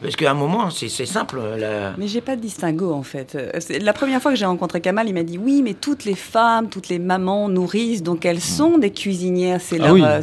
[0.03, 1.41] Parce qu'à un moment, c'est simple.
[1.59, 3.37] la- Mais j'ai pas de distinguo en fait.
[3.81, 6.69] La première fois que j'ai rencontré Kamal, il m'a dit oui, mais toutes les femmes,
[6.69, 9.61] toutes les mamans nourrissent, donc elles sont des cuisinières.
[9.61, 10.03] C'est Ah leur, oui.
[10.05, 10.21] euh,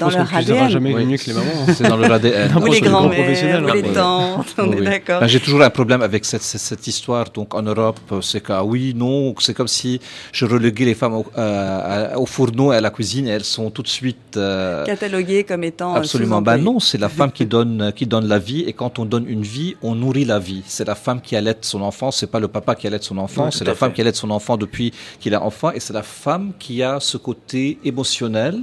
[0.00, 0.70] dans leur cuisinera ADN.
[0.70, 1.06] jamais Oui.
[1.06, 1.46] mieux que les mamans.
[1.68, 1.72] hein.
[1.74, 2.56] C'est dans le ADN.
[2.62, 3.74] Ou les grands-mères, ou hein.
[3.74, 4.84] les tantes, on Oui, est oui.
[4.84, 5.20] d'accord.
[5.20, 7.26] Ben, J'ai toujours un problème avec cette, cette, cette histoire.
[7.30, 10.00] Donc en Europe, c'est que ah oui, non, c'est comme si
[10.32, 13.70] je reléguais les femmes au, euh, au fourneau et à la cuisine et elles sont
[13.70, 14.36] tout de suite.
[14.36, 16.42] euh, Catalogué comme étant Absolument.
[16.42, 18.62] Ben non, c'est la femme qui donne, qui donne la vie.
[18.66, 20.62] Et quand on donne une vie, on nourrit la vie.
[20.66, 22.10] C'est la femme qui allait son enfant.
[22.10, 23.50] C'est pas le papa qui allait son enfant.
[23.50, 25.70] C'est la femme qui allait son enfant depuis qu'il est enfant.
[25.72, 28.62] Et c'est la femme qui a ce côté émotionnel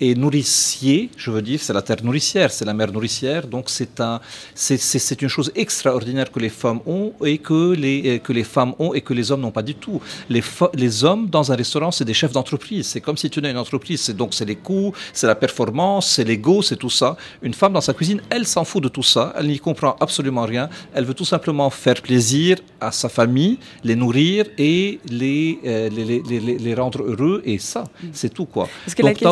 [0.00, 3.46] et nourricier, je veux dire, c'est la terre nourricière, c'est la mère nourricière.
[3.46, 4.20] Donc c'est un,
[4.54, 8.92] c'est, une chose extraordinaire que les femmes ont et que les, que les femmes ont
[8.92, 10.00] et que les hommes n'ont pas du tout.
[10.28, 10.42] Les,
[10.74, 12.86] les hommes dans un restaurant, c'est des chefs d'entreprise.
[12.88, 14.00] C'est comme si tu tenais une entreprise.
[14.00, 17.16] C'est donc c'est les coûts, c'est la performance, c'est l'ego, c'est tout ça.
[17.42, 19.32] Une femme dans sa cuisine, elle s'en fout de tout ça.
[19.38, 20.68] Elle n'y comprend absolument rien.
[20.92, 26.04] Elle veut tout simplement faire plaisir à sa famille, les nourrir et les, euh, les,
[26.04, 27.42] les, les, les rendre heureux.
[27.44, 28.68] Et ça, c'est tout quoi.
[28.84, 29.30] Parce que la Donc question-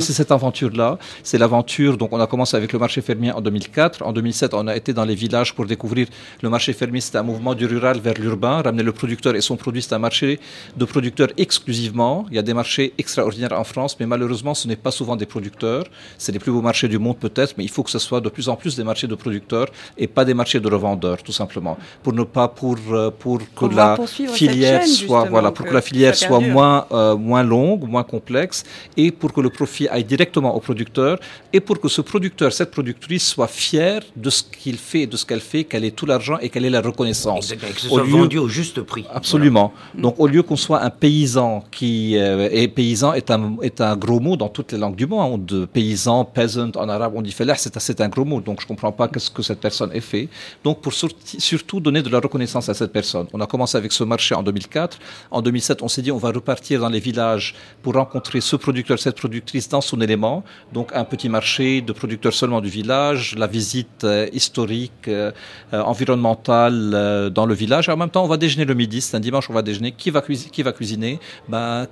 [0.00, 0.98] C'est cette aventure-là.
[1.22, 1.96] C'est l'aventure.
[1.96, 4.02] Donc, on a commencé avec le marché fermier en 2004.
[4.02, 6.06] En 2007, on a été dans les villages pour découvrir
[6.42, 7.00] le marché fermier.
[7.00, 8.62] C'était un mouvement du rural vers l'urbain.
[8.62, 10.38] Ramener le producteur et son produit, c'est un marché
[10.76, 12.26] de producteurs exclusivement.
[12.30, 15.26] Il y a des marchés extraordinaires en France, mais malheureusement, ce n'est pas souvent des
[15.26, 15.84] producteurs.
[16.18, 18.28] C'est les plus beaux marchés du monde, peut-être, mais il faut que ce soit de
[18.28, 21.76] plus en plus des marchés de producteurs et pas des marchés de revendeurs, tout simplement.
[22.02, 25.70] Pour ne pas, pour, euh, pour que On la filière chaîne, soit, voilà, pour que
[25.70, 28.64] que la filière soit moins, euh, moins longue, moins complexe,
[28.96, 31.18] et pour que le profit aille directement au producteur,
[31.52, 35.16] et pour que ce producteur, cette productrice soit fière de ce qu'il fait et de
[35.16, 37.52] ce qu'elle fait, qu'elle ait tout l'argent et qu'elle ait la reconnaissance.
[37.52, 39.04] Exactement, que ce Au soit lieu- vendu au juste prix.
[39.12, 39.72] Absolument.
[39.94, 43.96] Donc, au lieu qu'on soit un paysan qui euh, et paysan est un est un
[43.96, 45.44] gros mot dans toutes les langues du monde.
[45.46, 48.40] De paysan, peasant en arabe, on dit fellah, c'est un- c'est un gros mot.
[48.40, 50.28] Donc, je comprends pas qu'est-ce que cette personne ait fait.
[50.64, 53.26] Donc, pour sorti- surtout donner de la reconnaissance à cette personne.
[53.32, 54.98] On a commencé avec ce marché en 2004.
[55.30, 58.98] En 2007, on s'est dit on va repartir dans les villages pour rencontrer ce producteur,
[58.98, 59.39] cette productrice
[59.70, 60.44] dans son élément.
[60.72, 65.30] Donc, un petit marché de producteurs seulement du village, la visite euh, historique, euh,
[65.72, 67.88] euh, environnementale dans le village.
[67.88, 69.00] En même temps, on va déjeuner le midi.
[69.00, 69.92] C'est un dimanche, on va déjeuner.
[69.92, 71.18] Qui va, qui va cuisiner?
[71.48, 71.86] Ben,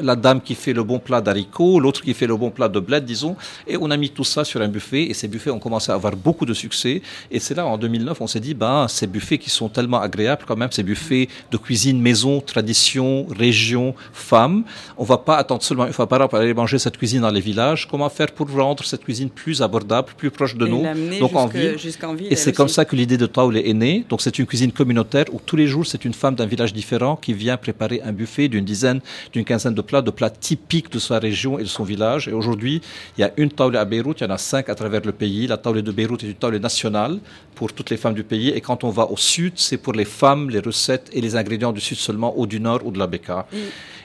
[0.00, 2.80] La dame qui fait le bon plat d'haricots, l'autre qui fait le bon plat de
[2.80, 3.36] bled, disons.
[3.66, 5.04] Et on a mis tout ça sur un buffet.
[5.04, 7.02] Et ces buffets ont commencé à avoir beaucoup de succès.
[7.30, 10.44] Et c'est là, en 2009, on s'est dit, ben, ces buffets qui sont tellement agréables
[10.46, 14.64] quand même, ces buffets de cuisine maison, tradition, région, femmes,
[14.96, 17.30] on va pas attendre seulement une fois par an pour aller manger cette cuisine dans
[17.30, 17.88] les villages.
[17.90, 21.46] Comment faire pour rendre cette cuisine plus abordable, plus proche de Et nous donc en
[21.46, 21.76] ville.
[21.76, 24.04] jusqu'en ville, Et c'est comme ça que l'idée de Taoulé est née.
[24.08, 27.16] Donc c'est une cuisine communautaire où tous les jours c'est une femme d'un village différent
[27.16, 29.00] qui vient préparer un buffet d'une dizaine,
[29.32, 32.28] d'une quinzaine de plats, de plats typiques de sa région et de son village.
[32.28, 32.80] Et aujourd'hui,
[33.18, 35.12] il y a une Taoulé à Beyrouth, il y en a cinq à travers le
[35.12, 35.48] pays.
[35.48, 37.18] La Taoulé de Beyrouth est une Taoulé nationale
[37.56, 38.50] pour toutes les femmes du pays.
[38.50, 41.72] Et quand on va au sud, c'est pour les femmes, les recettes et les ingrédients
[41.72, 43.46] du sud seulement, ou du nord ou de la Beka.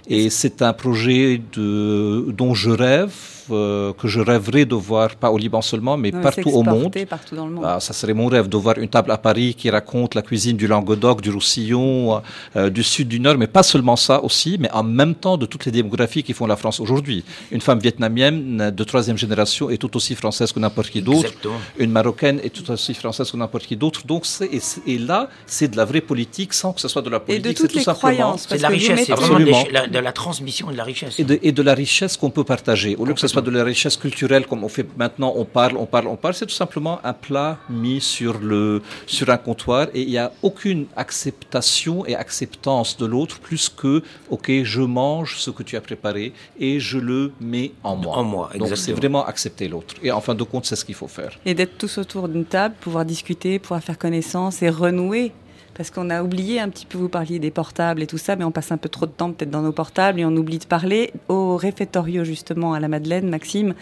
[0.07, 3.13] Et c'est un projet de, dont je rêve,
[3.51, 6.73] euh, que je rêverais de voir, pas au Liban seulement, mais Non, partout au monde.
[6.75, 7.65] s'exporter partout dans le monde.
[7.67, 10.57] Ah, ça serait mon rêve de voir une table à Paris qui raconte la cuisine
[10.57, 12.21] du Languedoc, du Roussillon,
[12.55, 15.45] euh, du sud, du nord, mais pas seulement ça aussi, mais en même temps de
[15.45, 17.23] toutes les démographies qui font la France aujourd'hui.
[17.51, 21.31] Une femme vietnamienne de troisième génération est tout aussi française que n'importe qui d'autre.
[21.77, 24.05] Une marocaine est tout aussi française que n'importe qui d'autre.
[24.05, 27.09] Donc, c'est, et, et là, c'est de la vraie politique sans que ce soit de
[27.09, 27.43] la Et politique.
[27.43, 28.45] de c'est toutes tout les simplement- croyances.
[28.49, 29.63] C'est de la richesse, c'est vraiment Absolument.
[29.63, 31.19] de la, de la transmission et de la richesse.
[31.19, 32.95] et de, et de la richesse qu'on peut partager.
[32.95, 35.75] Au lieu que ce soit de la richesse culturelle comme on fait maintenant, on parle,
[35.77, 39.87] on parle, on parle, c'est tout simplement un plat mis sur, le, sur un comptoir
[39.93, 45.37] et il n'y a aucune acceptation et acceptance de l'autre plus que, ok, je mange
[45.37, 48.17] ce que tu as préparé et je le mets en moi.
[48.17, 49.95] En moi, Donc c'est vraiment accepter l'autre.
[50.01, 51.37] Et en fin de compte, c'est ce qu'il faut faire.
[51.45, 55.33] Et d'être tous autour d'une table, pouvoir discuter, pouvoir faire connaissance et renouer.
[55.77, 58.45] Parce qu'on a oublié un petit peu, vous parliez des portables et tout ça, mais
[58.45, 60.65] on passe un peu trop de temps peut-être dans nos portables et on oublie de
[60.65, 61.11] parler.
[61.27, 63.73] Au réfectorio, justement, à la Madeleine, Maxime,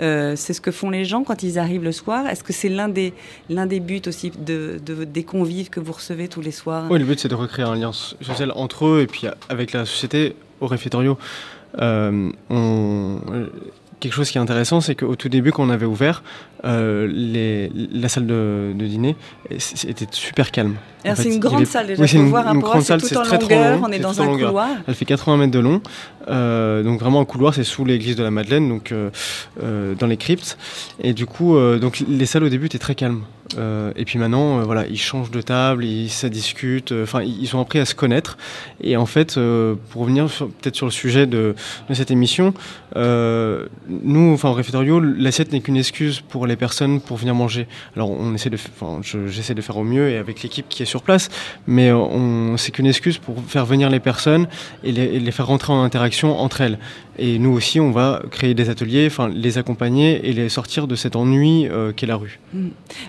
[0.00, 2.26] euh, c'est ce que font les gens quand ils arrivent le soir.
[2.28, 3.12] Est-ce que c'est l'un des,
[3.48, 6.86] l'un des buts aussi de, de- des convives que vous recevez tous les soirs?
[6.88, 9.72] Oui, le but c'est de recréer un lien so- social entre eux et puis avec
[9.72, 11.18] la société au réfectorio.
[11.80, 12.30] Euh,
[14.00, 16.22] Quelque chose qui est intéressant, c'est qu'au tout début, quand on avait ouvert,
[16.64, 19.16] euh, les- la salle de, de dîner
[19.50, 20.74] était super calme.
[21.14, 23.14] C'est une grande avait- salle déjà, Oui, c'est une, voir un une grande salle, c'est
[23.14, 24.48] très longueur, long, on est dans un longueur.
[24.48, 24.68] couloir.
[24.86, 25.80] Elle fait 80 mètres de long,
[26.28, 29.08] euh, donc vraiment un couloir, c'est sous l'église de la Madeleine, donc euh,
[29.98, 30.58] dans les cryptes.
[31.02, 33.22] Et du coup, donc les salles au début étaient très calmes.
[33.96, 36.92] Et puis maintenant, voilà, ils changent de table, ils ça discute.
[36.92, 38.36] Enfin, ils ont appris à se connaître.
[38.82, 39.34] Et en fait,
[39.90, 41.54] pour revenir peut-être sur le sujet de,
[41.88, 42.52] de cette émission,
[43.88, 47.66] nous, enfin, au réfectorio, l'assiette n'est qu'une excuse pour les personnes pour venir manger.
[47.96, 48.58] Alors, on essaie de,
[49.28, 51.28] j'essaie de faire au mieux et avec l'équipe qui est sur place,
[51.66, 54.46] mais euh, on, c'est qu'une excuse pour faire venir les personnes
[54.84, 56.78] et les, faire rentrer en interaction entre elles.
[57.18, 60.96] Et nous aussi, on va créer des ateliers, enfin, les accompagner et les sortir de
[60.96, 62.40] cet ennui euh, qu'est la rue.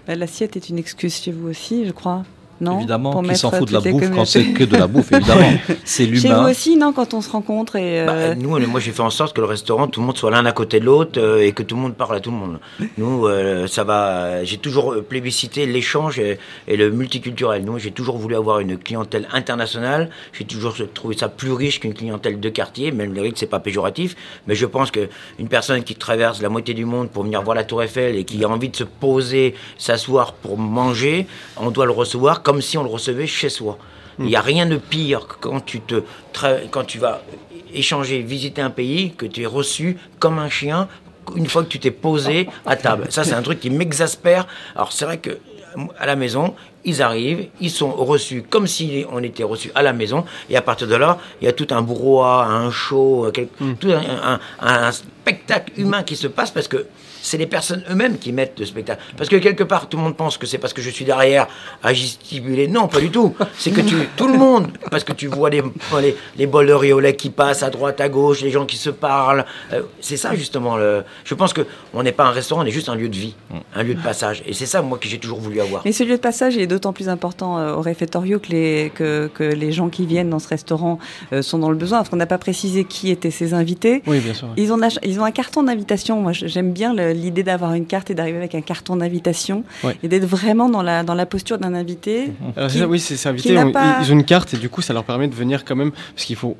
[0.07, 2.23] Bah, L'assiette est une excuse chez vous aussi, je crois.
[2.61, 5.11] Non évidemment, Pour qui s'en fout de la bouffe quand c'est que de la bouffe,
[5.11, 5.41] évidemment.
[5.83, 6.49] C'est Chez vous l'humain.
[6.49, 8.05] aussi, non, quand on se rencontre et.
[8.05, 10.05] Bah, euh, nous, on est- moi, j'ai fait en sorte que le restaurant, tout le
[10.05, 12.19] monde soit l'un à côté de l'autre euh, et que tout le monde parle à
[12.19, 12.59] tout le monde.
[12.97, 14.43] Nous, euh, ça va.
[14.43, 17.65] J'ai toujours plébiscité l'échange et, et le multiculturel.
[17.65, 20.09] Nous, j'ai toujours voulu avoir une clientèle internationale.
[20.33, 22.91] J'ai toujours trouvé ça plus riche qu'une clientèle de quartier.
[22.91, 24.15] Même le rythme, c'est pas péjoratif,
[24.47, 27.55] mais je pense que une personne qui traverse la moitié du monde pour venir voir
[27.55, 31.25] la Tour Eiffel et qui a envie de se poser, s'asseoir pour manger,
[31.57, 33.77] on doit le recevoir comme si on le recevait chez soi.
[34.19, 36.03] Il n'y a rien de pire que quand tu te
[36.71, 37.21] quand tu vas
[37.73, 40.87] échanger, visiter un pays, que tu es reçu comme un chien
[41.35, 43.05] une fois que tu t'es posé à table.
[43.09, 44.47] Ça, c'est un truc qui m'exaspère.
[44.75, 45.37] Alors, c'est vrai que
[45.97, 49.93] à la maison, ils arrivent, ils sont reçus comme si on était reçus à la
[49.93, 53.47] maison, et à partir de là, il y a tout un brouhaha, un show, quel-
[53.79, 56.85] tout un, un- un spectacle humain qui se passe parce que
[57.21, 59.01] c'est les personnes eux-mêmes qui mettent le spectacle.
[59.17, 61.47] Parce que quelque part, tout le monde pense que c'est parce que je suis derrière
[61.83, 62.67] à gesticuler.
[62.67, 63.35] Non, pas du tout.
[63.57, 65.61] C'est que tu, tout le monde, parce que tu vois les,
[66.01, 68.65] les, les bols de riz au lait qui passent à droite, à gauche, les gens
[68.65, 69.45] qui se parlent.
[69.73, 70.77] Euh, c'est ça justement.
[70.77, 71.61] Le, je pense que
[71.93, 73.35] on n'est pas un restaurant, on est juste un lieu de vie,
[73.75, 74.43] un lieu de passage.
[74.45, 75.81] Et c'est ça, moi, que j'ai toujours voulu avoir.
[75.85, 79.29] Mais ce lieu de passage est d'autant plus important euh, au réfectorio que les, que,
[79.33, 80.99] que les gens qui viennent dans ce restaurant
[81.33, 81.99] euh, sont dans le besoin.
[81.99, 84.01] Parce qu'on n'a pas précisé qui étaient ces invités.
[84.07, 84.47] Oui, bien sûr.
[84.57, 86.19] Ils ont, ils ont un carton d'invitation.
[86.21, 89.95] Moi, j'aime bien le- l'idée d'avoir une carte et d'arriver avec un carton d'invitation Ouais.
[90.03, 92.31] et d'être vraiment dans la, dans la posture d'un invité.
[92.55, 93.53] Alors c'est qui- ça, oui, c'est invité.
[93.53, 95.65] n'a on- pas- Ils ont une carte et du coup, ça leur permet de venir
[95.65, 96.55] quand même, parce qu'il faut.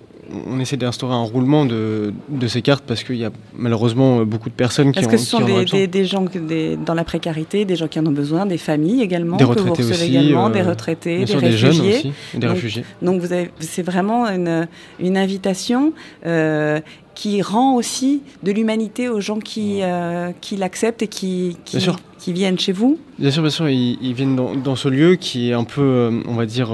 [0.48, 4.48] On essaie d'instaurer un roulement de, de ces cartes parce qu'il y a malheureusement beaucoup
[4.48, 5.80] de personnes qui Est-ce que ce sont des, besoin.
[5.80, 9.02] des, des gens des, dans la précarité, des gens qui en ont besoin, des familles
[9.02, 11.96] également, Des que vous retraités aussi, également, euh, des retraités, des des jeunes réfugiés.
[11.98, 12.86] aussi, des Donc, réfugiés.
[13.02, 13.28] Donc vous
[13.60, 14.70] c'est vraiment une,
[15.02, 15.92] une invitation
[16.26, 16.80] euh,
[17.22, 21.84] qui rend aussi de l'humanité aux gens qui, euh, qui l'acceptent et qui, qui, Bien
[21.86, 21.96] sûr.
[22.18, 22.98] qui viennent chez vous.
[23.20, 25.82] Bien sûr, bien sûr, ils, ils viennent dans, dans ce lieu qui est un peu,
[25.84, 26.72] euh, on va dire,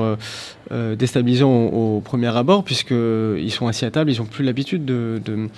[0.72, 4.86] euh, déstabilisant au, au premier abord, puisqu'ils sont assis à table, ils n'ont plus l'habitude
[4.86, 5.50] de, de-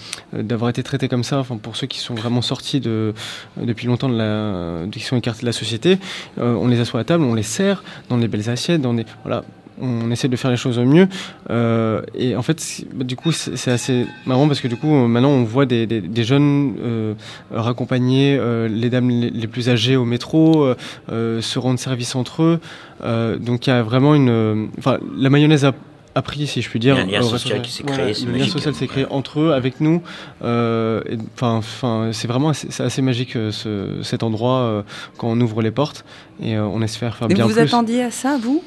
[0.41, 1.37] d'avoir été traités comme ça.
[1.37, 3.13] Enfin, pour ceux qui sont vraiment sortis de,
[3.61, 5.99] depuis longtemps, de la, qui sont écartés de la société,
[6.39, 9.05] euh, on les assoit à table, on les sert dans des belles assiettes, dans des,
[9.23, 9.43] voilà,
[9.81, 11.07] on essaie de faire les choses au mieux.
[11.49, 14.93] Euh, et en fait, c'est- bah, du coup, c'est assez marrant parce que du coup,
[14.93, 17.13] euh, maintenant, on voit des, des- des jeunes euh,
[17.51, 20.67] raccompagner euh, les dames les, les plus âgées au métro,
[21.09, 22.59] se rendre service entre eux.
[23.03, 24.69] Euh, donc, il y a vraiment une.
[24.77, 25.73] Enfin, la mayonnaise a,
[26.15, 26.95] a pris, si je puis dire.
[27.05, 29.39] Il y a un lien social qui s'est créé, le lien social s'est créé entre
[29.39, 30.01] eux, avec nous.
[30.43, 34.81] Et- Enfin, enfin, c'est vraiment assez, c'est assez magique euh, ce- cet endroit euh,
[35.17, 36.03] quand on ouvre les portes
[36.41, 37.61] et euh, on espère faire Et bien vous plus.
[37.61, 38.61] attendiez à ça, vous?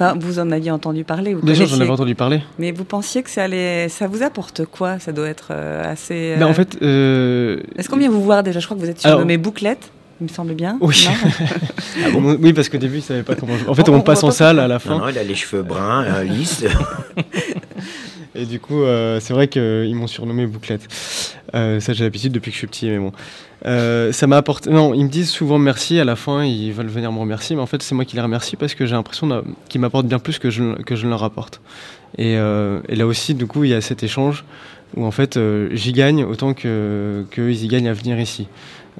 [0.00, 2.40] Enfin, vous en aviez entendu parler, vous sûr, j'en avais entendu parler.
[2.60, 6.36] Mais vous pensiez que ça allait, ça vous apporte quoi Ça doit être euh, assez.
[6.38, 8.60] Ben, euh, en fait, euh, Est-ce qu'on vient vous voir déjà?
[8.60, 10.78] Je crois que vous êtes Alors- surnommé Bouclette, il me semble bien.
[10.80, 11.08] Oui.
[12.12, 12.36] Non?
[12.40, 13.54] Oui, parce qu'au début, il savait pas comment.
[13.66, 15.18] En fait, On- on, on passe en pas salle à la Non, fin, non, il
[15.18, 16.64] a les cheveux bruns, euh, lisses.
[18.38, 20.86] et du coup, euh, c'est vrai qu'ils m'ont surnommé Bouclette.
[21.54, 23.12] Euh, ça, j'ai l'habitude depuis que je suis petit, mais bon.
[23.66, 24.70] Euh, ça m'a apporté.
[24.70, 27.62] Non, ils me disent souvent merci à la fin, ils veulent venir me remercier, mais
[27.62, 30.38] en fait, c'est moi qui les remercie parce que j'ai l'impression qu'ils m'apportent bien plus
[30.38, 31.60] que je, ne leur apporte.
[32.16, 34.44] Et, là aussi, du coup, il y a cet échange
[34.96, 35.38] où en fait,
[35.72, 38.46] j'y gagne autant que qu'eux, ils y gagnent à venir ici.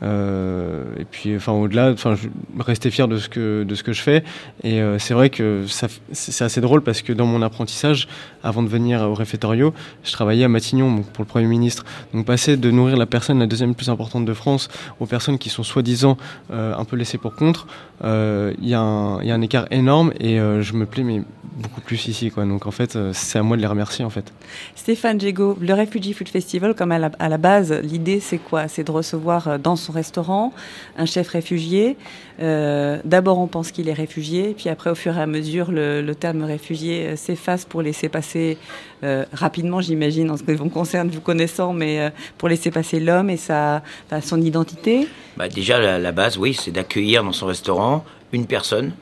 [0.03, 2.15] Euh, et puis, enfin, au-delà, enfin,
[2.59, 4.25] rester fier de ce que de ce que je fais.
[4.63, 5.65] Et euh, c'est vrai que
[6.13, 8.09] c'est assez drôle parce que dans mon apprentissage,
[8.43, 11.85] avant de venir au réfectorio, je travaillais à Matignon pour le Premier ministre.
[12.15, 14.69] Donc passer de nourrir la personne la deuxième plus importante de France
[15.01, 16.17] aux personnes qui sont soi-disant
[16.53, 17.67] euh, un peu laissées pour contre,
[18.03, 21.23] il y, a un- écart énorme et je me plais mais
[21.57, 22.31] beaucoup plus ici.
[22.31, 22.45] Quoi.
[22.45, 24.33] Donc en fait, c'est à moi de les remercier en fait.
[24.77, 28.69] Stéphane Jego, le Refugee Food Festival, comme à la, à la base, l'idée c'est quoi?
[28.69, 30.53] C'est de recevoir dans son restaurant
[30.97, 31.97] un chef réfugié.
[32.41, 36.13] Euh, D'abord, on pense qu'il est réfugié, puis après, au fur et à mesure, le,
[36.15, 38.59] terme réfugié euh, s'efface pour laisser passer
[39.05, 43.31] euh, rapidement, j'imagine, en ce qui vous concerne, vous connaissant, mais pour laisser passer l'homme
[43.31, 43.83] et sa,
[44.23, 45.09] son identité.
[45.37, 48.93] Bah, déjà, la, base, oui, c'est d'accueillir dans son restaurant une personne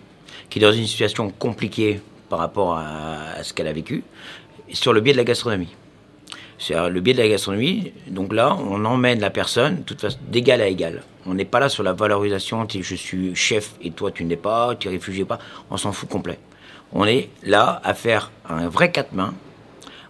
[0.50, 4.02] qui est dans une situation compliquée par rapport à ce qu'elle a vécu,
[4.72, 5.74] sur le biais de la gastronomie.
[6.58, 7.92] C'est le biais de la gastronomie.
[8.08, 11.02] Donc là, on emmène la personne, toute façon, d'égal à égal.
[11.26, 14.74] On n'est pas là sur la valorisation, je suis chef et toi tu n'es pas,
[14.76, 15.38] tu es réfugié pas.
[15.70, 16.38] On s'en fout complet.
[16.92, 19.34] On est là à faire un vrai quatre mains,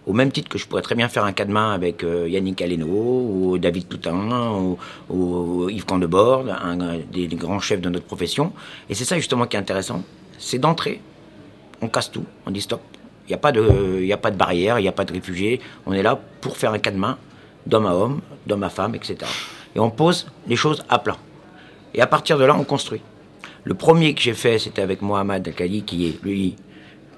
[0.05, 2.61] au même titre que je pourrais très bien faire un quatre mains avec euh, Yannick
[2.61, 4.77] Aleno, ou David Toutain,
[5.09, 8.53] ou, Yves Candebord, un, des, des, grands chefs de notre profession.
[8.89, 10.03] Et c'est ça justement qui est intéressant,
[10.37, 11.01] c'est d'entrer,
[11.81, 12.81] on casse tout, on dit stop.
[13.27, 15.59] Il n'y a, pas de, a pas de barrière, il n'y a pas de réfugiés.
[15.85, 17.17] On est là pour faire un quatre mains,
[17.65, 19.17] d'homme à homme, d'homme à femme, etc.
[19.75, 21.17] Et on pose les choses à plat.
[21.93, 23.01] Et à partir de là, on construit.
[23.65, 26.55] Le premier que j'ai fait, c'était avec Mohamed Al-Khali, qui est, lui,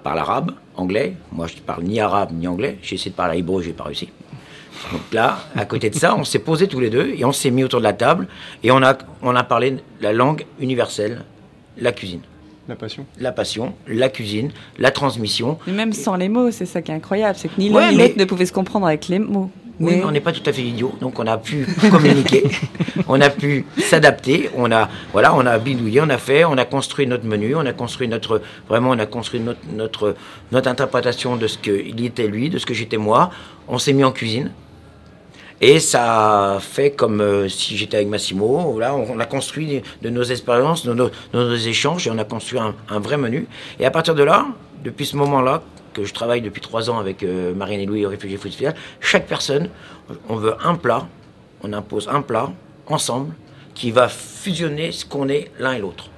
[0.04, 1.15] parle arabe, anglais.
[1.32, 2.80] Moi, je ne parle ni arabe ni anglais.
[2.82, 4.10] J'ai essayé de parler hébreu, j'ai pas réussi.
[4.91, 7.52] Donc là, à côté de ça, on s'est posé tous les deux et on s'est
[7.52, 8.28] mis autour de la table
[8.63, 11.24] et on a, on a parlé la langue universelle,
[11.78, 12.22] la cuisine.
[12.70, 13.06] La passion.
[13.20, 15.58] La passion, la cuisine, la transmission.
[15.66, 17.98] Mais même sans les mots, c'est ça qui est incroyable, c'est que ni l'un ni
[17.98, 19.50] l'autre ne pouvait se comprendre avec les mots.
[19.80, 22.44] Oui, mais on n'est pas tout à fait idiot, donc on a pu communiquer,
[23.08, 26.66] on a pu s'adapter, on a voilà, on a bidouillé, on a fait, on a
[26.66, 30.16] construit notre menu, on a construit notre vraiment, on a construit notre notre
[30.52, 33.32] notre interprétation de ce qu'il était lui, de ce que j'étais moi.
[33.68, 34.52] On s'est mis en cuisine.
[35.62, 38.80] Et ça fait comme euh, si j'étais avec Massimo.
[38.80, 43.00] Là, on, a construit de nos expériences, de nos, échanges, et on a construit un,
[43.00, 43.45] vrai menu.
[43.80, 44.48] Et à partir de là,
[44.84, 45.62] depuis ce moment-là,
[45.93, 48.76] que je travaille depuis trois ans avec euh, Marianne et Louis au Réfugié Food Festival,
[49.02, 49.69] chaque personne,
[50.30, 51.08] on veut un plat,
[51.62, 52.52] on impose un plat
[52.88, 53.34] ensemble
[53.76, 56.10] qui va fusionner ce qu'on est l'un et l'autre.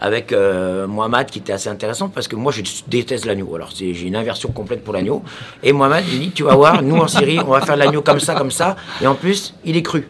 [0.00, 3.54] Avec euh, Mohamed qui était assez intéressant parce que moi je déteste l'agneau.
[3.54, 5.22] Alors j'ai une inversion complète pour l'agneau.
[5.62, 8.20] Et Mohamed il dit Tu vas voir, nous en Syrie, on va faire l'agneau comme
[8.20, 8.76] ça, comme ça.
[9.00, 10.06] Et en plus, il est cru.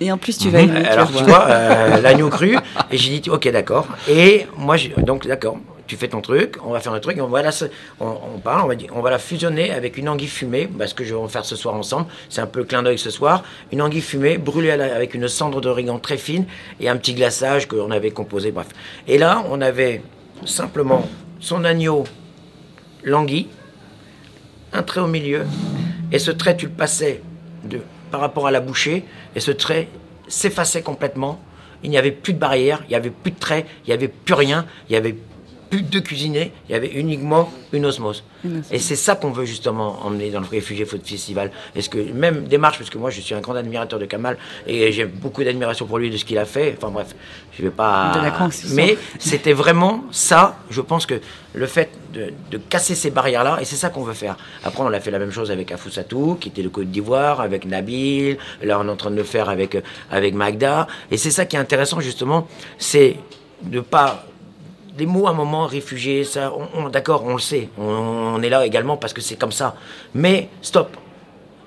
[0.00, 0.84] Et en plus, tu vas aimer.
[0.86, 2.56] Alors, tu vois, euh, l'agneau cru.
[2.90, 3.86] Et j'ai dit, ok, d'accord.
[4.08, 7.42] Et moi, donc, d'accord tu fais ton truc, on va faire un truc, on va
[7.42, 7.50] la,
[8.00, 11.44] on, parle, on va, la fusionner avec une anguille fumée, parce que je vais faire
[11.44, 15.14] ce soir ensemble, c'est un peu clin d'œil ce soir, une anguille fumée brûlée avec
[15.14, 16.46] une cendre d'origan très fine
[16.80, 18.68] et un petit glaçage qu'on avait composé, bref.
[19.06, 20.02] Et là, on avait
[20.46, 21.06] simplement
[21.40, 22.04] son agneau,
[23.02, 23.48] l'anguille,
[24.72, 25.44] un trait au milieu,
[26.12, 27.22] et ce trait, tu le passais
[28.10, 29.88] par rapport à la bouchée, et ce trait
[30.28, 31.40] s'effaçait complètement.
[31.82, 34.08] Il n'y avait plus de barrière, il n'y avait plus de trait, il n'y avait
[34.08, 35.16] plus rien, il n'y avait
[35.74, 38.22] plus de cuisiner, il y avait uniquement une osmose.
[38.70, 41.50] Et c'est ça qu'on veut justement emmener dans le Réfugié Food Festival.
[41.74, 44.92] Est-ce que même démarche, parce que moi je suis un grand admirateur de Kamal et
[44.92, 46.76] j'ai beaucoup d'admiration pour lui de ce qu'il a fait.
[46.76, 47.16] Enfin bref,
[47.56, 48.12] je vais pas.
[48.74, 50.58] Mais c'était vraiment ça.
[50.70, 51.20] Je pense que
[51.54, 54.36] le fait de, casser ces barrières-là, et c'est ça qu'on veut faire.
[54.62, 57.64] Après, on a fait la même chose avec Afousatou, qui était le Côte d'Ivoire, avec
[57.64, 58.36] Nabil.
[58.62, 59.76] Là, on est en train de le faire avec
[60.10, 60.86] avec Magda.
[61.10, 62.46] Et c'est ça qui est intéressant justement,
[62.78, 63.16] c'est
[63.62, 64.26] de pas
[64.96, 66.52] les mots à un moment, réfugiés, ça,
[66.92, 67.68] d'accord, on le sait.
[67.78, 69.76] On, est là également parce que c'est comme ça.
[70.14, 70.96] Mais stop.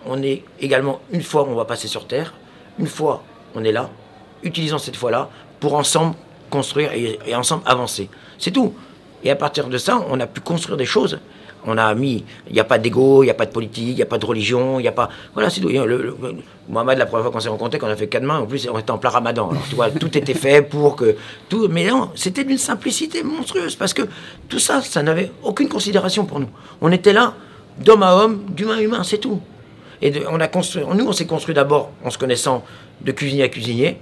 [0.06, 2.34] On est également, une fois, on va passer sur Terre.
[2.80, 3.24] Une fois,
[3.56, 3.90] on est là.
[4.44, 6.16] Utilisons cette fois-là pour ensemble
[6.50, 8.10] construire et ensemble avancer.
[8.38, 8.74] C'est tout.
[9.24, 11.20] Et à partir de ça, on a pu construire des choses
[11.65, 13.96] on a mis, il n'y a pas d'ego, il n'y a pas de politique, il
[13.96, 15.10] n'y a pas de religion, il n'y a pas.
[15.34, 15.70] Voilà, c'est tout.
[15.70, 16.15] Le,
[16.70, 18.78] Mohamed, la première fois qu'on s'est rencontrés, qu'on a fait quatre mains, en plus, on
[18.78, 19.50] était en plein ramadan.
[19.50, 21.15] Alors, tu vois, tout était fait pour que.
[21.50, 24.04] Tout, mais non, c'était d'une simplicité monstrueuse, parce que
[24.50, 26.50] tout ça, ça n'avait aucune considération pour nous.
[26.82, 27.34] On était là,
[27.80, 29.39] d'homme à homme, d'humain à humain, c'est tout.
[30.02, 32.63] Et on a construit, nous, on s'est construit d'abord en se connaissant
[33.02, 33.98] de cuisinier à cuisinier,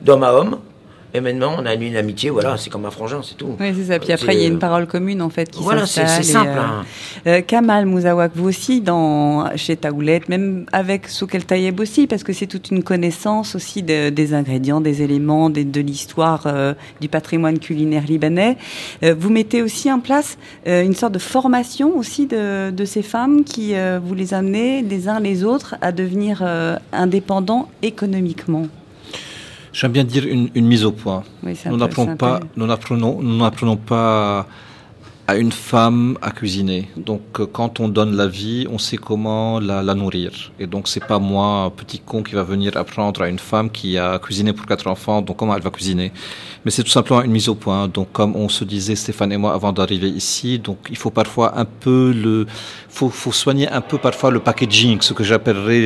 [0.00, 0.60] d'homme à homme,
[1.16, 3.56] et maintenant, on a une amitié, voilà, c'est comme un frangin, c'est tout.
[3.58, 3.98] Oui, c'est ça.
[3.98, 6.50] Puis après, il y a une parole commune, en fait, qui Voilà, c'est simple.
[6.50, 6.84] Euh, hein.
[7.26, 12.34] euh, Kamal Mouzawak, vous aussi, dans, chez Taoulet, même avec Soukel Tayeb aussi, parce que
[12.34, 18.04] c'est toute une connaissance aussi des ingrédients, des éléments, de l'histoire euh, du patrimoine culinaire
[18.06, 18.58] libanais.
[19.02, 23.74] vous mettez aussi en place une sorte de formation aussi de, de ces femmes qui
[24.02, 26.46] vous les amenez les uns les autres à devenir
[26.92, 28.66] indépendants économiquement.
[29.76, 31.22] J'aime bien dire une, mise au point.
[31.42, 34.46] nous n'apprenons pas, nous n'apprenons pas
[35.28, 36.88] à une femme à cuisiner.
[36.96, 40.52] Donc, euh, quand on donne la vie, on sait comment la, nourrir.
[40.58, 43.70] Et donc, c'est pas moi, un petit con, qui va venir apprendre à une femme
[43.70, 46.10] qui a cuisiné pour quatre enfants, donc comment elle va cuisiner.
[46.64, 47.86] Mais c'est tout simplement une mise au point.
[47.88, 51.58] Donc, comme on se disait, Stéphane et moi, avant d'arriver ici, donc il faut parfois
[51.58, 52.46] un peu le,
[52.96, 55.80] faut, faut soigner un peu parfois le packaging, ce que j'appellerais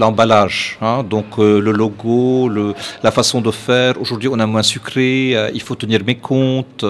[0.00, 0.78] l'emballage.
[0.80, 0.98] Hein.
[1.14, 2.74] Donc, euh, le logo, le,
[3.06, 3.92] la façon de faire.
[4.02, 5.10] Aujourd'hui, on a moins sucré.
[5.34, 6.84] Euh, il faut tenir mes comptes.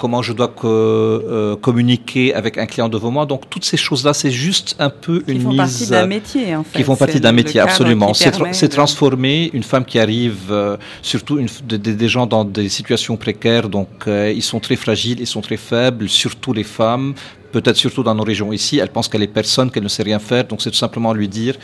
[0.00, 3.26] comment je dois que euh, communiquer avec un client devant moi.
[3.26, 5.48] Donc toutes ces choses-là, c'est juste un peu une mise...
[5.48, 6.78] Qui font partie d'un métier, en fait.
[6.78, 8.12] Qui font partie d'un métier, absolument.
[8.14, 13.68] C'est transformer une femme qui arrive, euh, surtout une, des gens dans des situations précaires,
[13.68, 17.14] donc euh, ils sont très fragiles, ils sont très faibles, surtout les femmes
[17.50, 20.18] peut-être surtout dans nos régions ici, elle pense qu'elle est personne, qu'elle ne sait rien
[20.18, 20.44] faire.
[20.44, 21.56] Donc c'est tout simplement lui dire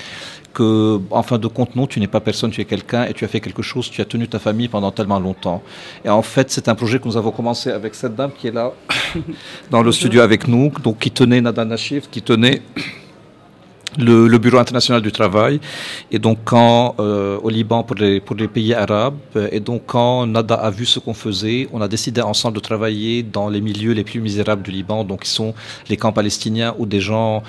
[0.55, 3.25] que, en fin de compte, non, tu n'es pas personne, tu es quelqu'un et tu
[3.25, 5.63] as fait quelque chose, tu as tenu ta famille pendant tellement longtemps.
[6.05, 8.53] Et en fait, c'est un projet que nous avons commencé avec cette dame qui est
[8.53, 8.73] là
[9.71, 12.63] dans le studio avec nous, donc qui tenait Nada Nashif, qui tenait
[13.99, 15.61] le, Bureau international du travail.
[16.11, 19.17] Et donc, quand euh, au Liban pour les, pour les pays arabes,
[19.51, 23.23] et donc quand Nada a vu ce qu'on faisait, on a décidé ensemble de travailler
[23.23, 25.55] dans les milieux les plus misérables du Liban, donc qui sont
[25.89, 27.43] les camps palestiniens où des gens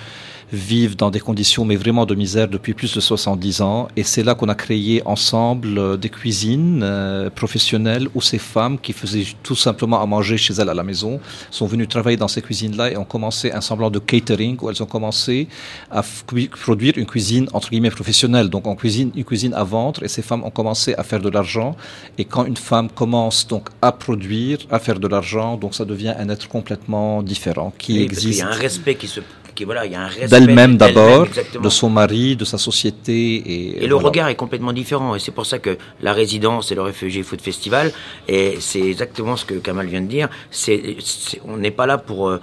[0.51, 3.87] vivent dans des conditions mais vraiment de misère depuis plus de 70 ans.
[3.95, 8.79] Et c'est là qu'on a créé ensemble euh, des cuisines euh, professionnelles où ces femmes
[8.79, 11.19] qui faisaient tout simplement à manger chez elles à la maison
[11.51, 14.81] sont venues travailler dans ces cuisines-là et ont commencé un semblant de catering où elles
[14.81, 15.47] ont commencé
[15.91, 16.01] à
[16.49, 18.49] produire une cuisine entre guillemets professionnelle.
[18.49, 21.29] Donc en cuisine, une cuisine à vendre et ces femmes ont commencé à faire de
[21.29, 21.75] l'argent.
[22.17, 26.13] Et quand une femme commence donc à produire, à faire de l'argent, donc ça devient
[26.17, 28.39] un être complètement différent qui existe.
[28.39, 29.21] Il y a un respect qui se
[29.65, 31.27] voilà, il y a un respect d'elle-même d'abord,
[31.61, 33.35] de son mari, de sa société.
[33.35, 35.15] Et, et le regard est complètement différent.
[35.15, 37.91] Et c'est pour ça que la résidence et le Réfugié Foot Festival,
[38.27, 40.97] et c'est exactement ce que Kamal vient de dire, c'est,
[41.45, 42.37] on n'est pas là pour,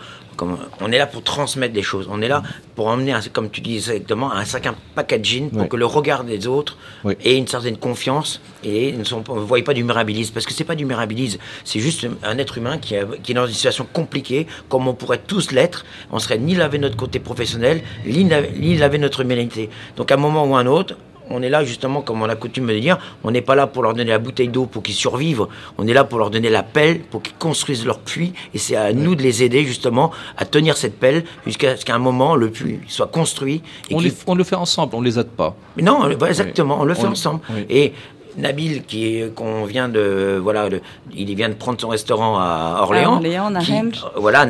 [0.80, 2.08] on est là pour transmettre des choses.
[2.10, 2.42] On est là
[2.74, 6.76] pour emmener, comme tu dis exactement, un certain packaging pour que le regard des autres
[7.24, 10.64] ait une certaine confiance et ne sont, vous voyez pas du mirabilisme parce que c'est
[10.64, 14.46] pas du mirabilisme, c'est juste un être humain qui, qui, est dans une situation compliquée,
[14.68, 15.84] comme on pourrait tous l'être.
[16.10, 19.70] On serait ni lavé notre côté professionnel, ni laver notre humanité.
[19.96, 20.96] Donc à un moment ou à un autre,
[21.30, 23.82] on est là justement, comme on a coutume de dire, on n'est pas là pour
[23.82, 25.46] leur donner la bouteille d'eau pour qu'ils survivent,
[25.78, 28.76] on est là pour leur donner la pelle, pour qu'ils construisent leur puits, et c'est
[28.76, 32.36] à nous de les aider justement à tenir cette pelle jusqu'à ce qu'à un moment
[32.36, 33.62] le puits soit construit.
[33.90, 33.94] Et
[34.26, 35.56] on, le fait ensemble, on les aide pas.
[35.80, 37.40] non, exactement, on le fait ensemble.
[37.68, 37.92] Et
[38.36, 40.68] Nabil, qui qu'on vient de voilà,
[41.14, 43.14] il vient de prendre son restaurant à Orléans.
[43.14, 44.04] Orléans, Naranj.
[44.16, 44.46] Voilà,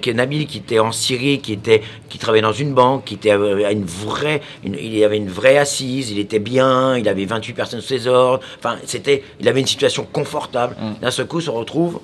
[0.00, 3.14] qui est Nabil, qui était en Syrie, qui était, qui travaillait dans une banque, qui
[3.14, 7.52] était à une vraie, il avait une vraie assise, il était bien, il avait 28
[7.52, 8.44] personnes sous ses ordres.
[8.58, 10.76] Enfin, c'était, il avait une situation confortable.
[10.78, 11.02] Mm.
[11.02, 12.00] D'un seul coup, se retrouve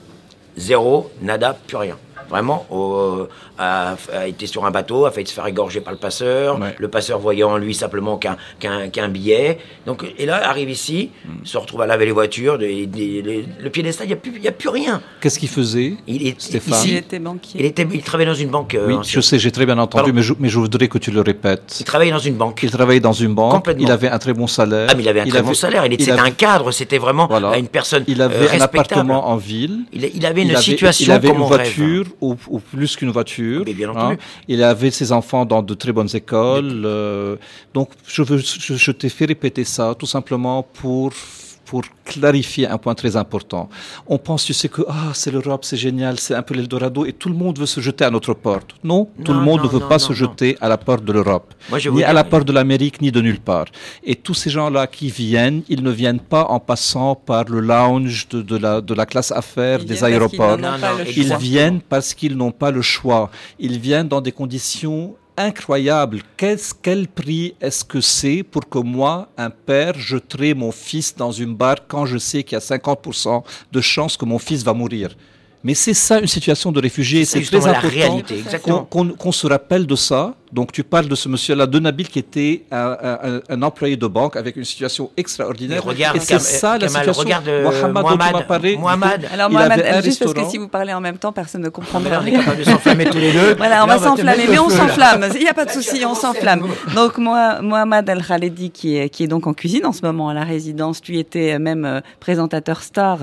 [0.57, 1.97] zéro, nada, plus rien
[2.29, 2.67] vraiment
[3.59, 7.19] a, été sur un bateau, a failli se faire égorger par le passeur, le passeur
[7.19, 9.59] voyant en lui simplement qu'un billet.
[9.87, 11.45] Donc, et là, arrive ici, hmm.
[11.45, 15.01] se retrouve à laver les voitures, le piédestal, il n'y a, plus, a plus rien.
[15.21, 17.61] Qu'est-ce qu'il faisait, il Stéphane Il était banquier.
[17.61, 18.75] Il, était, il travaillait dans une banque.
[18.75, 21.11] Euh, oui, je sais, j'ai très bien entendu, mais je, mais je, voudrais que tu
[21.11, 21.77] le répètes.
[21.81, 22.61] Il travaillait dans une banque.
[22.63, 24.89] Il travaillait dans une banque, il avait un très bon salaire.
[24.91, 27.69] Ah, mais il avait un très bon salaire, il était un cadre, c'était vraiment une
[27.69, 29.81] personne Il avait un appartement en ville.
[29.93, 33.65] Il, avait une situation il avait une voiture ou, plus qu'une voiture.
[33.97, 34.17] Hein.
[34.49, 36.83] Il avait ses enfants dans de très bonnes écoles.
[36.85, 37.37] Euh,
[37.75, 41.13] donc, je, veux, je t'ai fait répéter ça tout simplement pour
[41.69, 43.69] pour clarifier un point très important.
[44.07, 47.13] On pense, tu sais, que ah, c'est l'Europe, c'est génial, c'est un peu l'Eldorado, et
[47.13, 48.71] tout le monde veut se jeter à notre porte.
[48.83, 51.53] Non, tout le monde ne veut pas se jeter à la porte de l'Europe,
[51.93, 53.67] ni à la porte de l'Amérique, ni de nulle part.
[54.03, 58.29] Et tous ces gens-là qui viennent, ils ne viennent pas en passant par le lounge
[58.29, 60.59] de, la, de la classe affaires des aéroports.
[61.23, 63.31] Ils viennent parce qu'ils n'ont pas le choix.
[63.59, 66.21] Ils viennent dans des conditions incroyable.
[66.37, 71.33] Qu'est-ce, quel prix est-ce que c'est pour que moi, un père, jetterai mon fils dans
[71.33, 74.75] une barque quand je sais qu'il y a 50% de chances que mon fils va
[74.75, 75.17] mourir?
[75.65, 77.25] Mais c'est ça une situation de réfugié.
[77.25, 78.87] C'est très important
[79.19, 82.65] qu'on se rappelle de ça donc tu parles de ce monsieur-là, de Nabil, qui était
[82.71, 85.85] un, employé de banque avec une situation extraordinaire.
[85.85, 87.23] regarde, et c'est ça la situation.
[87.23, 89.29] Regarde euh, Mohamed, Mohamed, Mohamed.
[89.33, 92.21] Alors Mohamed, juste parce que si vous parlez en même temps, personne ne comprendra.
[92.23, 93.55] On est capable de s'enflammer tous les deux.
[93.59, 95.27] Voilà, on va s'enflammer, mais on s'enflamme.
[95.35, 96.67] Il n'y a pas de souci, on s'enflamme.
[96.95, 100.29] Donc moi, Mohamed El Khaledi, qui est, qui est donc en cuisine en ce moment
[100.29, 103.19] à la résidence, tu étais même euh, présentateur star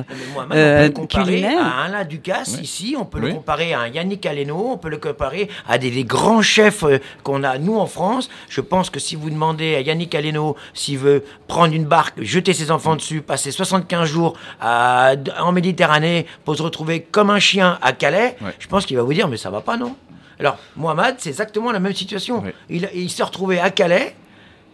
[0.53, 3.87] euh, on peut le comparer à Alain Ducasse ici, on peut le comparer à un
[3.87, 6.83] Yannick Aleno, on peut le comparer à des, des grands chefs
[7.23, 8.29] qu'on a, nous, en France.
[8.49, 12.53] Je pense que si vous demandez à Yannick Aleno s'il veut prendre une barque, jeter
[12.53, 17.93] ses enfants dessus, passer 75 jours en Méditerranée pour se retrouver comme un chien à
[17.93, 19.95] Calais, je pense qu'il va vous dire, mais ça va pas, non?
[20.39, 22.43] Alors, Mohamed, c'est exactement la même situation.
[22.69, 24.15] Il, il s'est retrouvé à Calais,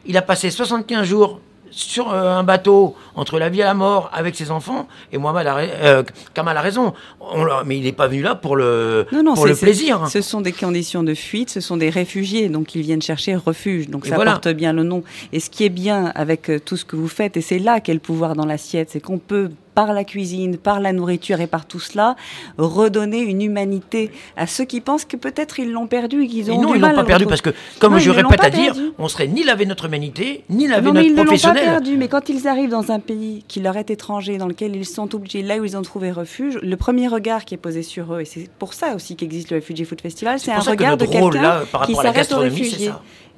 [0.06, 1.40] il a passé 75 jours
[1.72, 4.88] sur euh, un bateau entre la vie et la mort avec ses enfants.
[5.12, 6.04] Et Mohamed a, euh,
[6.34, 6.94] Kamal a raison.
[7.66, 10.08] mais il n'est pas venu là pour le, pour le plaisir.
[10.10, 13.90] Ce sont des conditions de fuite, ce sont des réfugiés, donc ils viennent chercher refuge.
[13.90, 15.04] Donc ça porte bien le nom.
[15.34, 17.80] Et ce qui est bien avec euh, tout ce que vous faites, et c'est là
[17.80, 21.48] qu'est le pouvoir dans l'assiette, c'est qu'on peut par la cuisine, par la nourriture et
[21.48, 22.16] par tout cela,
[22.58, 26.56] redonner une humanité à ceux qui pensent que peut-être ils l'ont perdu et qu'ils ont
[26.56, 28.44] Et non, du ils mal l'ont pas perdu parce que, comme Non, je ils répète
[28.44, 28.92] à dire, perdu.
[28.98, 31.26] on serait ni lavé notre humanité, ni lavé Non, mais notre ils ne l'ont pas
[31.26, 31.64] professionnel.
[31.64, 31.98] perdu.
[31.98, 35.14] Mais quand ils arrivent dans un pays qui leur est étranger, dans lequel ils sont
[35.16, 38.22] obligés, là où ils ont trouvé refuge, le premier regard qui est posé sur eux,
[38.22, 41.62] et c'est pour ça aussi qu'existe le Refugee Food Festival, c'est un regard de quelqu'un
[41.86, 42.92] qui s'arrête aux réfugiés.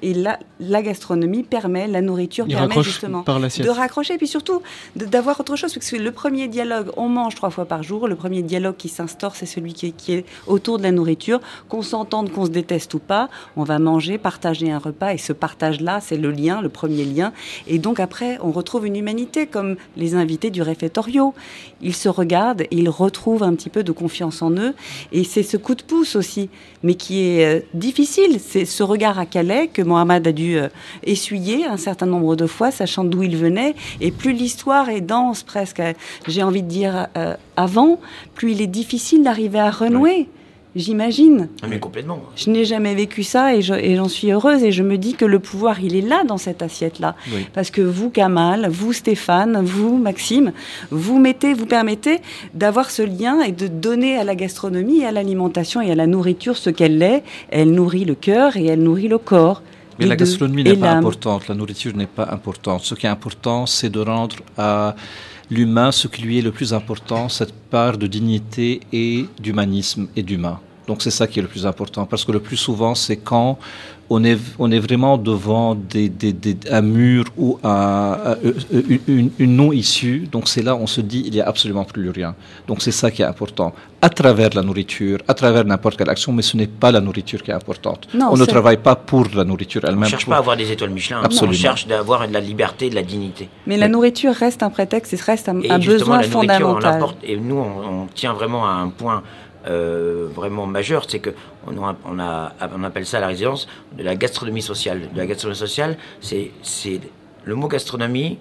[0.03, 4.27] Et là, la gastronomie permet, la nourriture Il permet justement par de raccrocher, et puis
[4.27, 4.61] surtout
[4.97, 5.73] d'avoir autre chose.
[5.73, 8.09] Parce que le premier dialogue, on mange trois fois par jour.
[8.09, 11.39] Le premier dialogue qui s'instaure, c'est celui qui est, qui est autour de la nourriture.
[11.69, 15.13] Qu'on s'entende, qu'on se déteste ou pas, on va manger, partager un repas.
[15.13, 17.31] Et ce partage-là, c'est le lien, le premier lien.
[17.67, 21.33] Et donc après, on retrouve une humanité, comme les invités du réfectorio.
[21.81, 24.73] Ils se regardent et ils retrouvent un petit peu de confiance en eux.
[25.13, 26.49] Et c'est ce coup de pouce aussi,
[26.83, 28.41] mais qui est euh, difficile.
[28.41, 30.69] C'est ce regard à Calais que Mohamed a dû euh,
[31.05, 33.75] essuyer un certain nombre de fois, sachant d'où il venait.
[34.01, 35.93] Et plus l'histoire est dense, presque, euh,
[36.27, 37.99] j'ai envie de dire euh, avant,
[38.33, 40.27] plus il est difficile d'arriver à renouer.
[40.75, 41.49] J'imagine.
[41.61, 42.19] Ah, Mais complètement.
[42.35, 45.13] Je n'ai jamais vécu ça et je- et j'en suis heureuse et je me dis
[45.13, 47.15] que le pouvoir, il est là dans cette assiette-là.
[47.31, 47.45] Oui.
[47.53, 50.51] Parce que vous, Kamal, vous, Stéphane, vous, Maxime,
[50.89, 52.21] vous mettez, vous permettez
[52.55, 56.57] d'avoir ce lien et de donner à la gastronomie à l'alimentation et à la nourriture
[56.57, 57.21] ce qu'elle est.
[57.51, 59.61] Elle nourrit le cœur et elle nourrit le corps.
[60.05, 62.81] La gastronomie n'est pas importante, la nourriture n'est pas importante.
[62.83, 64.95] Ce qui est important, c'est de rendre à
[65.49, 70.23] l'humain ce qui lui est le plus important, cette part de dignité et d'humanisme et
[70.23, 70.59] d'humain.
[70.87, 73.57] Donc c'est ça qui est le plus important, parce que le plus souvent, c'est quand
[74.16, 78.38] on est, on est vraiment devant des, des- des- un mur ou un- un-
[79.43, 80.20] une, non-issue.
[80.34, 82.32] Donc c'est là on se dit, il n'y a absolument plus rien.
[82.68, 83.70] Donc c'est ça qui est important,
[84.01, 87.41] à travers la nourriture, à travers n'importe quelle action, mais ce n'est pas la nourriture
[87.43, 88.01] qui est importante.
[88.14, 90.09] Non, on ne travaille pas pour la nourriture On ne elle-même.
[90.09, 91.18] cherche pour- pas à avoir des étoiles Michelin.
[91.20, 91.24] hein.
[91.26, 91.57] Absolument.
[91.57, 93.49] On cherche d'avoir de la liberté, de la dignité.
[93.68, 96.68] Mais la nourriture reste un prétexte et reste un, Et un justement, besoin la nourriture,
[96.70, 97.09] on fondamental.
[97.24, 99.24] et nous, on, on tient vraiment à un point
[99.68, 101.32] euh, vraiment majeur, c'est que
[101.68, 101.74] on,
[102.05, 105.01] on, appelle ça la résidence de la gastronomie sociale.
[105.14, 106.51] De la gastronomie sociale, c'est
[107.45, 108.38] le mot gastronomie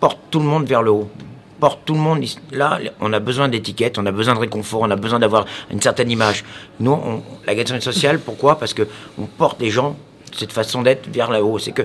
[0.00, 1.08] porte tout le monde vers le haut.
[1.60, 2.24] Porte tout le monde.
[2.50, 5.80] Là, on a besoin d'étiquettes, on a besoin de réconfort, on a besoin d'avoir une
[5.80, 6.44] certaine image.
[6.80, 6.98] Nous,
[7.46, 8.58] la gastronomie sociale, pourquoi?
[8.58, 8.88] Parce que
[9.18, 9.96] on porte les gens
[10.32, 11.58] cette façon d'être vers le haut.
[11.58, 11.82] C'est que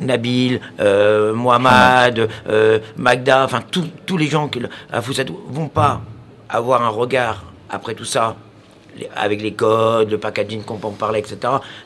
[0.00, 4.60] Nabil, euh, Mohamed, euh, Magda, enfin tous les gens qui
[4.92, 6.02] à Foussat vont pas
[6.48, 8.36] avoir un regard après tout ça
[9.16, 11.38] avec les codes, le packaging qu'on en parlait, etc.,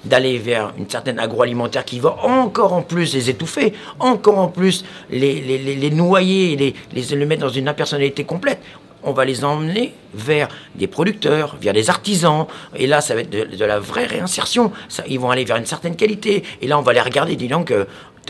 [0.04, 4.84] d'aller vers une certaine agroalimentaire qui va encore en plus les étouffer, encore en plus
[5.10, 8.60] les, les, les, noyer, les, les, les mettre dans une impersonnalité complète.
[9.04, 13.30] On va les emmener vers des producteurs, vers des artisans, et là, ça va être
[13.30, 14.72] de, la vraie réinsertion.
[15.08, 17.70] Ils vont aller vers une certaine qualité, et là, on va les regarder, dis donc,
[17.70, 17.84] euh,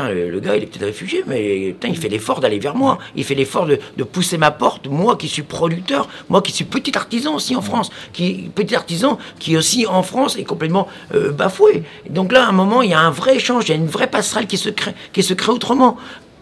[0.05, 2.99] le, gars, il est peut-être réfugié, mais il fait l'effort d'aller vers moi.
[3.16, 6.96] Il fait l'effort de, pousser ma porte, moi qui suis producteur, moi qui suis petit
[6.96, 11.82] artisan aussi en France, qui petit artisan qui aussi en France est complètement euh, bafoué.
[12.09, 13.86] Donc là, à un moment, il y a un vrai échange, il y a une
[13.86, 15.96] vraie passerelle qui se crée, qui se crée autrement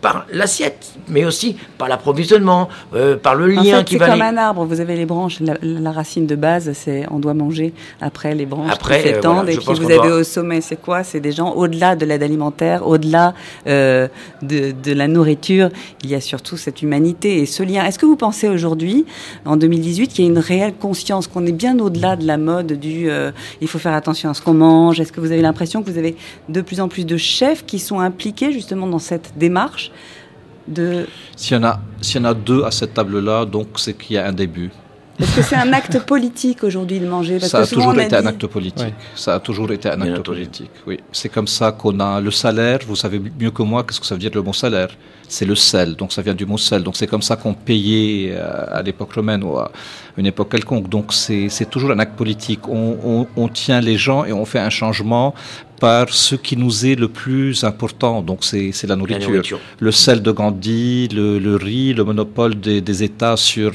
[0.06, 4.10] par l'assiette, mais aussi par l'approvisionnement, euh, par le En lien fait, qui c'est va
[4.10, 4.64] comme aller- un arbre.
[4.64, 5.40] Vous avez les branches.
[5.40, 9.14] La, la racine de base, c'est on doit manger après les branches Après, qui euh,
[9.14, 9.34] s'étendent.
[9.34, 11.02] voilà, et puis vous avez doit- au sommet, c'est quoi?
[11.02, 13.34] C'est des gens au-delà de l'aide alimentaire, au-delà
[13.66, 14.06] euh,
[14.42, 15.70] de, de la nourriture.
[16.04, 17.84] Il y a surtout cette humanité et ce lien.
[17.84, 19.06] Est-ce que vous pensez aujourd'hui,
[19.44, 22.74] en 2018, qu'il y a une réelle conscience qu'on est bien au-delà de la mode
[22.74, 25.00] du euh, il faut faire attention à ce qu'on mange?
[25.00, 26.14] Est-ce que vous avez l'impression que vous avez
[26.48, 29.90] de plus en plus de chefs qui sont impliqués justement dans cette démarche?
[30.68, 31.06] De
[31.36, 34.16] S'il y, en a- s'il y en a deux à cette table-là, donc c'est qu'il
[34.16, 34.70] y a un début.
[35.18, 37.94] Est-ce que c'est un acte politique aujourd'hui de manger Parce ça que a souvent, toujours
[37.96, 38.84] on a été un acte politique.
[38.84, 38.94] Ouais.
[39.14, 40.70] Ça a toujours été un acte politique.
[40.86, 42.80] Oui, c'est comme ça qu'on a le salaire.
[42.86, 44.88] Vous savez mieux que moi qu'est-ce que ça veut dire le mot salaire.
[45.28, 46.82] C'est le sel, donc ça vient du mot sel.
[46.82, 49.72] Donc c'est comme ça qu'on payait euh, à l'époque romaine ou à
[50.18, 50.88] une époque quelconque.
[50.90, 52.68] Donc c'est c'est toujours un acte politique.
[52.68, 55.34] On, on- on tient les gens et on fait un changement
[55.80, 58.22] par ce qui nous est le plus important.
[58.22, 59.28] Donc c'est c'est la la nourriture.
[59.30, 59.60] nourriture.
[59.78, 63.72] le sel de Gandhi, le, le riz, le monopole des, des États sur,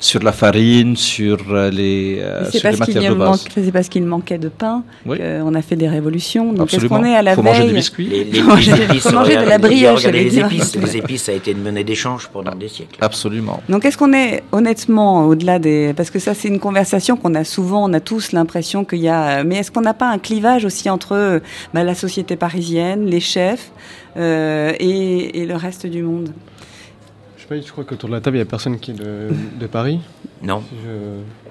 [0.00, 3.44] sur la farine, sur euh, les, euh, C'est sur les parce qu'il matières de manque-
[3.44, 3.64] base.
[3.64, 5.18] c'est parce qu'il manquait de pain Oui.
[5.18, 6.52] qu'on a fait des révolutions.
[6.52, 8.06] Donc est-ce qu'on est à la faut veille manger du biscuit.
[8.32, 10.76] Les, manger- de la brioche, les épices.
[10.76, 12.96] Les épices, ça a été une monnaie d'échange pendant des siècles.
[13.00, 13.62] Absolument.
[13.68, 15.92] Donc est-ce qu'on est honnêtement au-delà des...
[15.96, 19.08] Parce que ça c'est une conversation qu'on a souvent, on a tous l'impression qu'il y
[19.08, 19.44] a...
[19.44, 21.40] Mais est-ce qu'on n'a pas un clivage aussi entre euh,
[21.74, 23.70] bah, la société parisienne, les chefs
[24.16, 26.30] euh, et, et le reste du monde
[27.36, 28.94] Je sais pas, je crois qu'autour de la table, il n'y a personne qui est
[28.94, 29.28] de,
[29.60, 30.00] de Paris.
[30.42, 30.62] Non.
[30.84, 31.45] Je-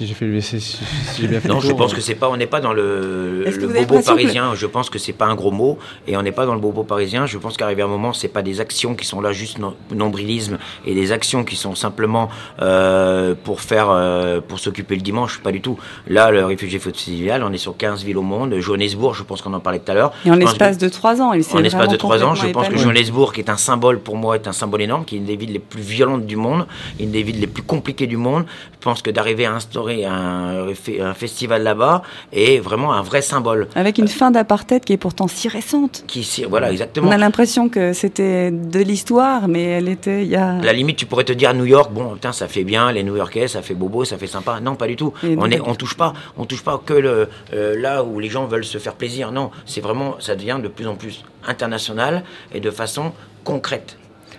[0.00, 0.78] si j'ai fait le si, si
[1.20, 2.72] j'ai bien fait Non, le je pense euh, que c'est pas, on n'est pas dans
[2.72, 4.54] le, le bobo que- parisien.
[4.54, 6.84] Je pense que c'est pas un gros mot, et on n'est pas dans le bobo
[6.84, 7.26] parisien.
[7.26, 10.56] Je pense qu'arrivé un moment, c'est pas des actions qui sont là juste no- nombrilisme
[10.86, 12.30] et des actions qui sont simplement
[12.62, 15.40] euh, pour faire, euh, pour s'occuper le dimanche.
[15.42, 15.78] Pas du tout.
[16.08, 18.54] Là, le réfugié festival, on est sur 15 villes au monde.
[18.58, 20.12] Johannesburg, je pense qu'on en parlait tout à l'heure.
[20.24, 22.46] Et en l'espace que- de trois ans, il s'est en l'espace de trois ans, je
[22.46, 22.76] pense que.
[22.78, 25.36] Johannesburg, qui est un symbole pour moi, est un symbole énorme, qui est une des
[25.36, 26.66] villes les plus violentes du monde,
[26.98, 28.44] une des villes les plus compliquées du monde.
[28.72, 30.66] Je pense que d'arriver à instaurer un,
[31.00, 33.68] un festival là-bas est vraiment un vrai symbole.
[33.74, 36.04] Avec une fin d'apartheid qui est pourtant si récente.
[36.06, 37.08] Qui, voilà, exactement.
[37.08, 40.54] On a l'impression que c'était de l'histoire, mais elle était il y a.
[40.54, 42.92] À la limite, tu pourrais te dire à New York, bon, putain, ça fait bien,
[42.92, 44.60] les New-Yorkais, ça fait bobo, ça fait sympa.
[44.60, 45.12] Non, pas du tout.
[45.22, 48.28] Et on est, on touche pas, on touche pas que le, euh, là où les
[48.28, 49.32] gens veulent se faire plaisir.
[49.32, 52.22] Non, c'est vraiment, ça devient de plus en plus international
[52.54, 53.12] et de façon
[53.44, 53.96] concrète.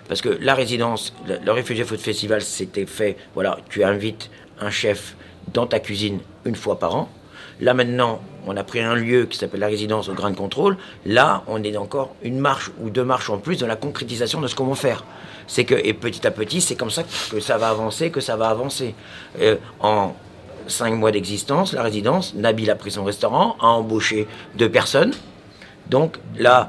[0.08, 4.30] Parce que la résidence, le, le Refugee Food Festival, c'était fait, voilà, tu invites
[4.60, 5.16] un chef
[5.52, 7.08] dans ta cuisine une fois par an.
[7.60, 10.76] Là maintenant, on a pris un lieu qui s'appelle la résidence au Grand Contrôle.
[11.06, 14.48] Là, on est encore une marche ou deux marches en plus dans la concrétisation de
[14.48, 15.04] ce qu'on va faire.
[15.46, 18.36] C'est que, et petit à petit, c'est comme ça que ça va avancer, que ça
[18.36, 18.94] va avancer.
[19.40, 20.14] Euh, en
[20.66, 24.26] cinq mois d'existence, la résidence, Nabil a pris son restaurant, a embauché
[24.56, 25.12] deux personnes.
[25.88, 26.68] Donc là,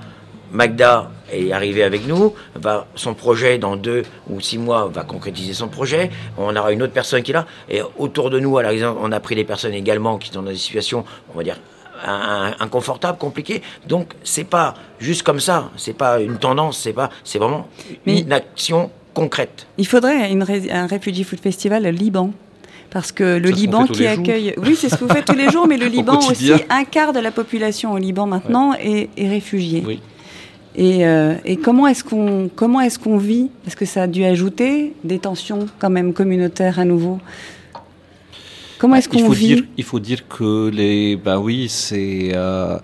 [0.51, 5.53] Magda est arrivée avec nous, va, son projet dans deux ou six mois va concrétiser
[5.53, 6.09] son projet.
[6.37, 7.45] On aura une autre personne qui est là.
[7.69, 8.63] Et autour de nous, à
[9.01, 11.03] on a pris des personnes également qui sont dans des situations,
[11.33, 11.57] on va dire,
[12.59, 13.61] inconfortables, compliquées.
[13.87, 17.67] Donc c'est pas juste comme ça, c'est pas une tendance, c'est pas, c'est vraiment
[18.05, 19.67] Mais- une action concrète.
[19.77, 22.31] Il faudrait une ré- un Refugee Food Festival au Liban.
[22.89, 24.11] Parce que le Liban qui jours.
[24.19, 24.53] accueille.
[24.57, 27.11] Oui, c'est ce que vous faites tous les jours, mais le Liban aussi, un quart
[27.11, 29.81] de la population au Liban maintenant est, est réfugié.
[29.83, 29.99] Oui.
[30.75, 33.49] Et, euh, et comment est-ce qu'on comment est-ce qu'on vit?
[33.63, 37.19] Parce que ça a dû ajouter des tensions quand même communautaires à nouveau.
[38.79, 39.47] Comment est-ce il qu'on faut vit?
[39.55, 42.77] dire, il faut dire que les, ben oui, c'est, euh,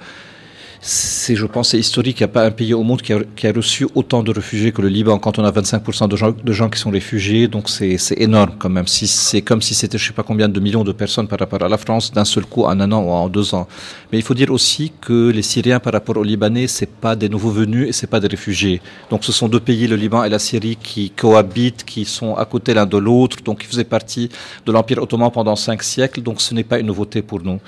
[0.82, 2.20] c'est, je pense, c'est historique.
[2.20, 4.82] Il n'y a pas un pays au monde qui a, reçu autant de réfugiés que
[4.82, 5.20] le Liban.
[5.20, 8.70] Quand on a 25% de gens, de gens qui sont réfugiés, donc c'est, énorme quand
[8.70, 8.88] même.
[8.88, 11.62] Si c'est comme si c'était, je sais pas combien de millions de personnes par rapport
[11.62, 13.68] à la France d'un seul coup en un an ou en deux ans.
[14.12, 17.28] Mais il faut dire aussi que les Syriens par rapport aux Libanais, c'est pas des
[17.28, 18.82] nouveaux venus et c'est pas des réfugiés.
[19.10, 22.46] Donc ce sont deux pays, le Liban et la Syrie, qui cohabitent, qui sont à
[22.46, 24.30] côté l'un de l'autre, donc qui faisaient partie
[24.66, 26.22] de l'Empire ottoman pendant cinq siècles.
[26.22, 27.60] Donc ce n'est pas une nouveauté pour nous.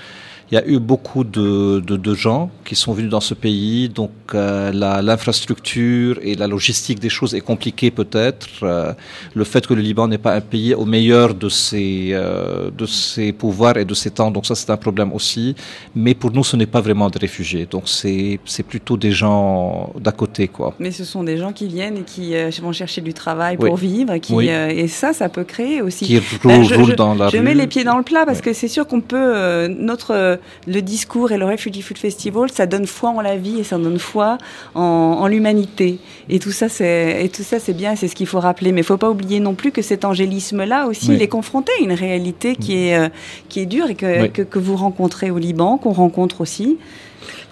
[0.52, 3.88] Il y a eu beaucoup de, de, de gens qui sont venus dans ce pays,
[3.88, 8.48] donc euh, la- l'infrastructure et la logistique des choses est compliquée peut-être.
[8.64, 8.92] Euh,
[9.34, 12.86] le fait que le Liban n'est pas un pays au meilleur de ses, euh, de
[12.86, 15.56] ses pouvoirs et de ses temps, donc ça c'est un problème aussi.
[15.96, 19.94] Mais pour nous, ce n'est pas vraiment des réfugiés, donc c'est c'est plutôt des gens
[20.00, 20.74] d'à côté, quoi.
[20.80, 23.68] Mais ce sont des gens qui viennent et qui euh, vont chercher du travail Oui.
[23.70, 24.18] pour vivre.
[24.18, 24.50] Qui, Oui.
[24.50, 26.06] euh, et ça, ça peut créer aussi.
[26.06, 27.44] Qui Ben, roulent, je- dans la Je rue.
[27.44, 30.82] mets les pieds dans le plat parce que c'est sûr qu'on peut euh, notre le
[30.82, 34.00] discours et le Refugee Food Festival, ça donne foi en la vie et ça donne
[34.00, 34.38] foi
[34.76, 36.00] en, en l'humanité.
[36.30, 37.30] Et tout ça, c'est
[37.76, 38.72] bien, c'est ce qu'il faut rappeler.
[38.72, 41.16] Mais il faut pas oublier non plus que cet angélisme-là aussi, Oui.
[41.16, 43.10] il est confronté à une réalité qui est euh,
[43.50, 44.32] qui est dure et que, Oui.
[44.32, 46.78] que, que vous rencontrez au Liban, qu'on rencontre aussi.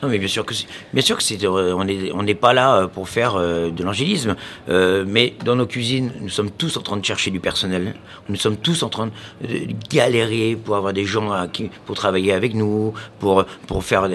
[0.02, 0.54] Non, mais bien sûr que
[0.94, 3.70] bien sûr que c'est euh, on est on n'est pas là euh, pour faire euh,
[3.70, 4.36] de l'angélisme,
[4.68, 7.96] mais dans nos cuisines, nous sommes tous en train de chercher du personnel.
[8.30, 9.08] Nous sommes tous en train
[9.42, 14.08] de galérer pour avoir des gens à qui, pour travailler avec nous, pour pour faire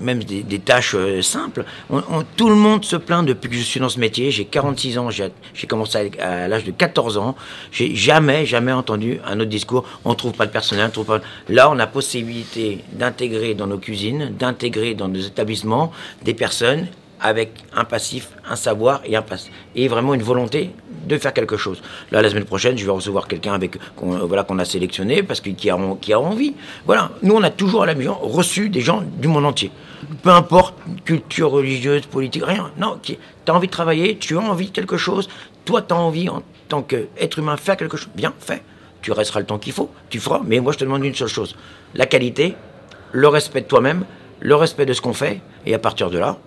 [0.00, 1.64] même des, tâches simples.
[2.36, 4.30] Tout le monde se plaint depuis que je suis dans ce métier.
[4.30, 7.34] J'ai 46 ans, j'ai commencé à, l'âge de 14 ans.
[7.72, 9.84] J'ai jamais jamais entendu un autre discours.
[10.04, 11.20] On trouve pas de personnel, on trouve pas.
[11.48, 15.92] Là, on a possibilité d'intégrer dans nos cuisines, d'intégrer dans nos établissements
[16.22, 16.86] des personnes
[17.20, 20.70] avec un passif, un savoir et un pass et vraiment une volonté
[21.06, 21.82] de faire quelque chose.
[22.10, 25.22] Là, la semaine prochaine, je vais recevoir quelqu'un avec qu'on euh, voilà qu'on a sélectionné
[25.22, 26.54] parce qu'il qui a qui a envie.
[26.84, 29.70] Voilà, nous on a toujours à la maison reçu des gens du monde entier.
[30.22, 30.74] Peu importe
[31.06, 32.70] culture religieuse, politique, rien.
[32.78, 33.16] Non, tu
[33.48, 35.28] as envie de travailler, tu as envie de quelque chose,
[35.64, 38.62] toi tu as envie en tant qu'être humain faire quelque chose, bien, fais.
[39.00, 41.28] Tu resteras le temps qu'il faut, tu feras, mais moi je te demande une seule
[41.28, 41.56] chose,
[41.94, 42.54] la qualité,
[43.12, 44.04] le respect de toi-même,
[44.40, 46.38] le respect de ce qu'on fait, et à partir de là,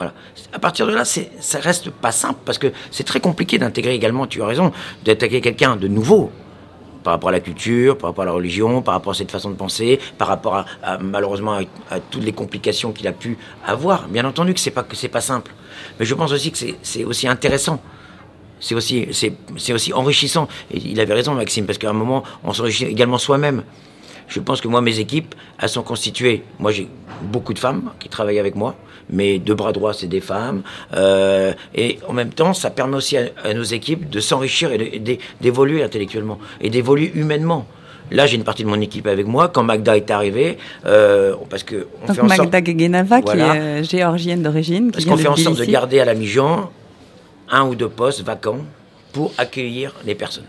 [0.00, 0.14] voilà.
[0.54, 4.26] À partir de là, ça reste pas simple parce que c'est très compliqué d'intégrer également,
[4.26, 4.72] tu as raison,
[5.04, 6.32] d'attaquer quelqu'un de nouveau
[7.02, 9.50] par rapport à la culture, par rapport à la religion, par rapport à cette façon
[9.50, 11.58] de penser, par rapport à, malheureusement
[11.90, 14.08] à, toutes les complications qu'il a pu avoir.
[14.08, 15.52] Bien entendu que c'est pas que c'est pas simple,
[15.98, 17.82] mais je pense aussi que c'est, aussi intéressant.
[18.58, 20.48] C'est aussi, c'est aussi enrichissant.
[20.70, 23.64] Et il avait raison, Maxime, parce qu'à un moment, on s'enrichit également soi-même.
[24.30, 26.42] Je pense que moi, mes équipes, elles sont constituées.
[26.58, 26.88] Moi, j'ai
[27.20, 28.74] beaucoup de femmes qui travaillent avec moi.
[29.10, 30.62] Mes deux bras droits, c'est des femmes.
[30.94, 35.02] Euh, et en même temps, ça permet aussi à, à nos équipes de s'enrichir et
[35.40, 37.66] d'évoluer intellectuellement et d'évoluer humainement.
[38.12, 39.48] Là, j'ai une partie de mon équipe avec moi.
[39.48, 43.50] Quand Magda est arrivée, euh, parce que on Donc fait en sorte, Magda Gegenava, Voilà.
[43.50, 46.70] qui est euh, géorgienne d'origine, parce qu'on fait en sorte de garder à la Mijan
[47.50, 48.58] un ou deux postes vacants
[49.12, 50.44] pour accueillir les personnes.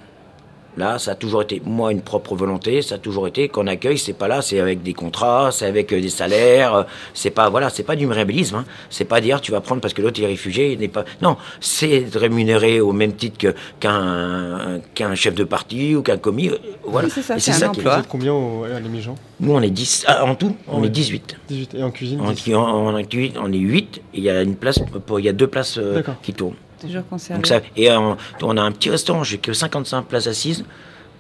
[0.77, 2.81] Là, ça a toujours été, moi, une propre volonté.
[2.81, 3.97] Ça a toujours été qu'on accueille.
[3.97, 6.73] C'est pas là, c'est avec des contrats, c'est avec euh, des salaires.
[6.75, 8.55] euh, C'est pas, voilà, c'est pas du mirabilisme.
[8.55, 8.65] Hein.
[8.89, 10.71] C'est pas dire tu vas prendre parce que l'autre est réfugié.
[10.71, 11.03] Il n'est pas.
[11.21, 16.17] Non, c'est de rémunérer au même titre que qu'un qu'un chef de parti ou qu'un
[16.17, 16.49] commis.
[16.49, 17.07] euh, Voilà.
[17.07, 17.99] Oui, c'est ça, Et c'est un Vous emploi.
[17.99, 20.05] êtes combien au, à l'émission Nous, on est 10.
[20.07, 20.87] ah, en tout, on Ouais.
[20.87, 21.35] est 18.
[21.49, 21.75] 18.
[21.75, 22.55] Et en cuisine En, 10.
[22.55, 23.97] en, en actu- on est 8.
[24.13, 26.55] et Il y a une place pour, il y a deux places euh, qui tournent.
[26.81, 27.37] Toujours conservé.
[27.37, 30.65] Donc ça, et euh, on a un petit restaurant, j'ai que 55 places assises,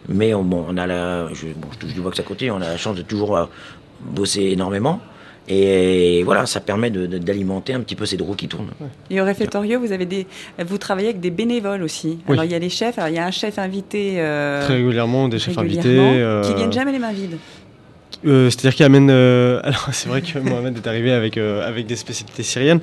[0.09, 2.51] mais on, bon, on a la, je, bon, je touche du bois que ça continue,
[2.51, 3.45] on a la chance de toujours euh,
[4.01, 4.99] bosser énormément.
[5.47, 8.69] Et voilà, ça permet d'alimenter un petit peu ces roues qui tournent.
[9.09, 10.27] Et au réfectorio, vous, avez des,
[10.63, 12.19] vous travaillez avec des bénévoles aussi.
[12.27, 12.33] Oui.
[12.33, 14.75] Alors, il y a les chefs, alors il y a un chef invité euh, Très
[14.75, 15.81] régulièrement, des chefs invités.
[15.97, 17.37] euh, qui viennent jamais les mains vides.
[18.25, 19.09] Euh, C'est-à-dire qu'il amène.
[19.09, 22.79] euh, alors, c'est vrai que Mohamed est arrivé avec, euh, avec des spécialités syriennes.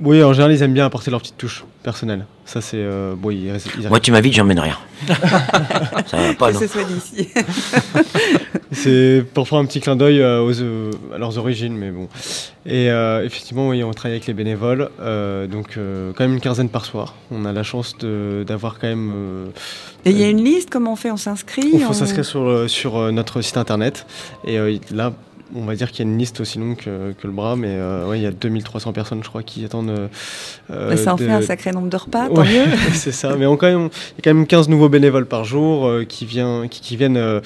[0.00, 2.24] Oui, en général, ils aiment bien apporter leur petite touche personnelle.
[2.44, 2.76] Ça, c'est.
[2.78, 3.88] Euh, bon, ils, ils arrivent.
[3.88, 4.76] Moi, tu m'invites, j'emmène rien.
[6.06, 7.28] ça va pas, que non ce soit d'ici.
[8.72, 12.08] C'est pour faire un petit clin d'œil euh, aux, euh, à leurs origines, mais bon.
[12.66, 16.40] Et euh, effectivement, oui, on travaille avec les bénévoles, euh, donc euh, quand même une
[16.40, 17.14] quinzaine par soir.
[17.30, 19.10] On a la chance d'avoir quand même.
[19.14, 19.46] euh,
[20.04, 22.24] Et il y a une liste, comment on fait On s'inscrit Il faut on- s'inscrire
[22.26, 24.06] sur, sur notre site internet.
[24.44, 25.12] Et euh, là,
[25.54, 27.68] on va dire qu'il y a une liste aussi longue que, que le bras, mais
[27.70, 29.88] euh, ouais, il y a 2300 personnes, je crois, qui attendent.
[29.90, 30.08] euh,
[30.70, 32.76] euh, Bah, ça en de- fait un sacré nombre de repas, tant Ouais, mieux.
[32.92, 33.34] c'est ça.
[33.36, 36.04] Mais on, quand même, il y a quand même 15 nouveaux bénévoles par jour euh,
[36.04, 37.40] qui, vient, qui, qui viennent euh,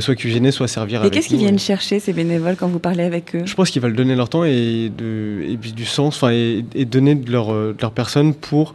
[0.00, 3.34] soit cuisiner, soit servir Et qu'est-ce qu'ils viennent chercher, ces bénévoles, quand vous parlez avec
[3.36, 3.42] eux?
[3.44, 6.84] Je pense qu'ils veulent donner leur temps et, de, et puis du sens, et, et
[6.84, 8.74] donner de leur, de leur personne pour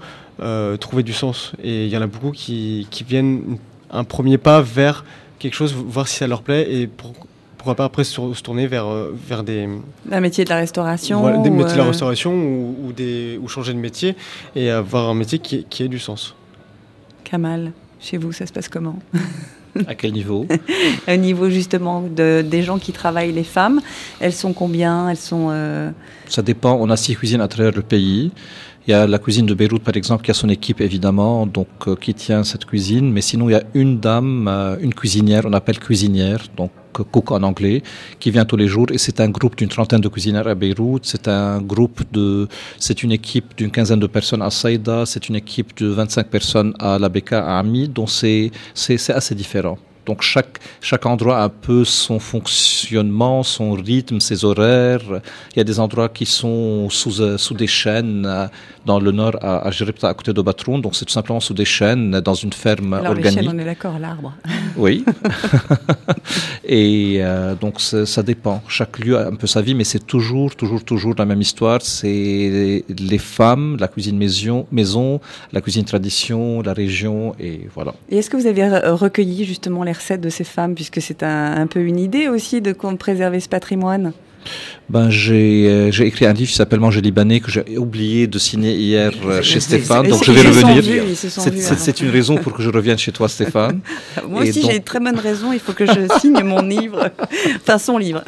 [0.80, 1.54] trouver du sens.
[1.64, 3.58] Et il y en a beaucoup qui, qui viennent
[3.90, 5.04] un premier pas vers
[5.40, 7.14] quelque chose, voir si ça leur plaît et pour-
[7.58, 9.68] pourquoi pas après se, tourner vers, euh, vers des,
[10.12, 13.40] Un métier de la restauration voilà, des métiers de la euh, restauration ou, ou des,
[13.42, 14.16] ou changer de métier
[14.56, 16.36] et avoir un métier qui, qui ait du sens.
[17.24, 19.00] Kamal, chez vous, ça se passe comment?
[19.88, 20.48] À quel niveau?
[21.08, 23.82] Au niveau justement de, des gens qui travaillent, les femmes,
[24.20, 25.10] elles sont combien?
[25.10, 25.50] Elles sont.
[25.52, 25.92] euh,
[26.30, 26.78] Ça dépend.
[26.80, 28.32] On a six cuisines à travers le pays.
[28.88, 31.68] Il y a la cuisine de Beyrouth, par exemple, qui a son équipe, évidemment, donc
[31.88, 33.12] euh, qui tient cette cuisine.
[33.12, 37.04] Mais sinon, il y a une dame, euh, une cuisinière, on appelle cuisinière, donc euh,
[37.04, 37.84] cook en anglais,
[38.22, 38.86] qui vient tous les jours.
[38.94, 41.04] Et c'est un groupe d'une trentaine de cuisinières à Beyrouth.
[41.04, 42.48] C'est un groupe de,
[42.80, 45.06] c'est une équipe d'une quinzaine de personnes à Saïda.
[45.06, 47.90] C'est une équipe de 25 personnes à la Beka, à Ami.
[47.90, 49.78] Donc c'est, c'est, c'est assez différent.
[50.08, 55.02] Donc chaque, chaque endroit a un peu son fonctionnement, son rythme, ses horaires.
[55.54, 58.48] Il y a des endroits qui sont sous, euh, sous des chaînes euh,
[58.86, 60.82] dans le nord à, à Jiripta, à côté de Batroun.
[60.82, 63.40] Donc c'est tout simplement sous des chaînes dans une ferme Alors, les organique.
[63.40, 64.34] chaînes, on est d'accord, l'arbre.
[64.78, 65.04] Oui.
[66.64, 68.62] Et euh, donc ça, dépend.
[68.68, 71.82] Chaque lieu a un peu sa vie, mais c'est toujours, toujours, toujours la même histoire.
[71.82, 75.20] C'est les femmes, la cuisine maison, maison,
[75.52, 77.94] la cuisine tradition, la région, et voilà.
[78.10, 81.58] Et est-ce que vous avez recueilli justement les recettes de ces femmes, puisque c'est un,
[81.58, 84.14] un peu une idée aussi de préserver ce patrimoine?
[84.90, 88.40] Ben, j'ai euh, j'ai écrit un livre qui s'appelle Manger libanais que j'ai oublié de
[88.40, 91.04] signer hier euh, chez Stéphane, donc je vais revenir.
[91.30, 93.82] sont C'est- une raison pour que je revienne chez toi, Stéphane.
[94.30, 95.52] Moi Et aussi, donc- j'ai une très bonne raison.
[95.52, 97.10] Il faut que je signe mon livre,
[97.58, 98.24] enfin son livre.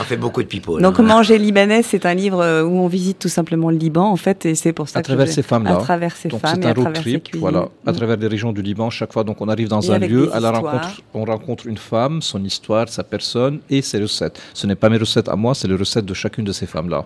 [0.00, 0.80] On fait beaucoup de people.
[0.80, 1.02] Donc, hein.
[1.02, 4.46] Manger libanais, c'est un livre euh, où on visite tout simplement le Liban, en fait,
[4.46, 5.74] et c'est pour ça À que travers je- ces femmes-là.
[5.74, 7.96] À travers ces Donc femmes c'est et un à road trip, voilà, à Mm.
[7.96, 8.88] travers les régions du Liban.
[8.90, 11.76] Chaque fois, donc on arrive dans Et un lieu, à la rencontre, on rencontre une
[11.76, 14.40] femme, son histoire, sa personne et ses recettes.
[14.54, 17.04] Ce n'est pas mes recettes à moi, c'est les recettes de chacune de ces femmes-là.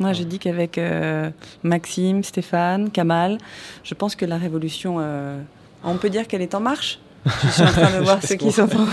[0.00, 1.28] Moi, je dis qu'avec euh,
[1.64, 3.38] Maxime, Stéphane, Kamal,
[3.82, 5.40] je pense que la révolution, euh,
[5.84, 6.98] on peut dire qu'elle est en marche.
[7.44, 8.86] Je suis en train de voir ceux qui sont en...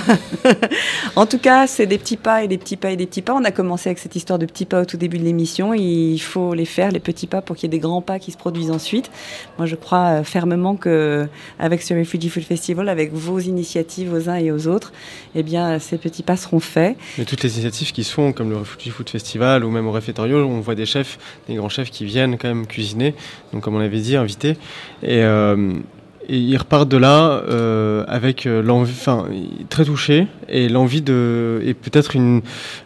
[1.22, 3.34] en tout cas, c'est des petits pas et des petits pas et des petits pas.
[3.34, 5.74] On a commencé avec cette histoire de petits pas au tout début de l'émission.
[5.74, 8.32] Il faut les faire, les petits pas, pour qu'il y ait des grands pas qui
[8.32, 9.10] se produisent ensuite.
[9.58, 11.28] Moi, je crois euh, fermement que
[11.60, 14.94] avec ce Refugee Food Festival, avec vos initiatives aux uns et aux autres,
[15.36, 16.98] eh bien, ces petits pas seront faits.
[17.18, 19.92] Mais toutes les initiatives qui se font, comme le Refugee Food Festival ou même au
[19.92, 21.18] réfectorio, on voit des chefs,
[21.48, 23.16] des grands chefs qui viennent quand même cuisiner,
[23.54, 24.58] donc comme on l'avait dit, invités.
[25.04, 25.74] Et, euh,
[26.28, 29.26] et ils repartent de là euh, avec euh, l'envie, enfin,
[29.70, 32.42] très touchés et l'envie de, et peut-être une,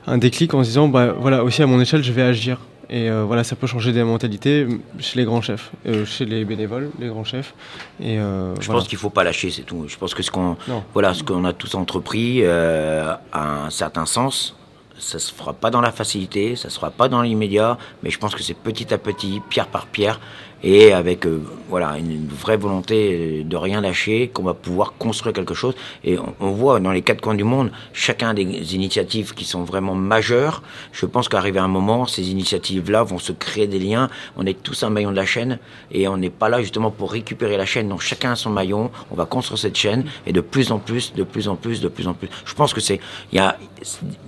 [0.08, 2.60] un déclic en se disant, bah voilà, aussi à mon échelle, je vais agir.
[2.92, 4.66] Et euh, voilà, ça peut changer des mentalités
[4.98, 7.54] chez les grands chefs, euh, chez les bénévoles, les grands chefs.
[8.02, 8.80] Et Je voilà.
[8.82, 9.86] pense qu'il faut pas lâcher, c'est tout.
[9.88, 10.58] Je pense que ce qu'on,
[10.94, 14.56] voilà, ce qu'on a tous entrepris a un certain sens.
[14.98, 18.18] Ça se fera pas dans la facilité, ça se fera pas dans l'immédiat, mais je
[18.20, 20.20] pense que c'est petit à petit, pierre par pierre,
[20.64, 25.54] et avec euh, voilà une vraie volonté de rien lâcher, qu'on va pouvoir construire quelque
[25.54, 25.76] chose.
[26.04, 29.64] Et on, on, voit dans les quatre coins du monde chacun des initiatives qui sont
[29.64, 30.64] vraiment majeures.
[30.92, 34.10] Je pense qu'arrivé un moment, ces initiatives-là vont se créer des liens.
[34.36, 35.60] On est tous un maillon de la chaîne
[35.92, 37.88] et on n'est pas là justement pour récupérer la chaîne.
[37.90, 38.92] Donc chacun a son maillon.
[39.12, 41.88] On va construire cette chaîne et de plus en plus, de plus en plus, de
[41.88, 42.30] plus en plus.
[42.46, 43.00] Je pense que c'est,
[43.32, 43.58] il y a,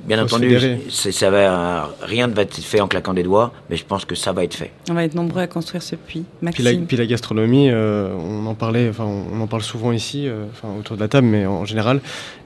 [0.06, 0.58] bien entendu,
[0.90, 4.16] ça va, rien ne va être fait en claquant des doigts, mais je pense que
[4.16, 4.72] ça va être fait.
[4.90, 6.21] On va être nombreux à construire ce puits.
[6.54, 10.28] Puis la, puis la, gastronomie, euh, on en parlait, enfin, on en parle souvent ici,
[10.28, 12.02] euh, enfin, autour de la table, mais en général.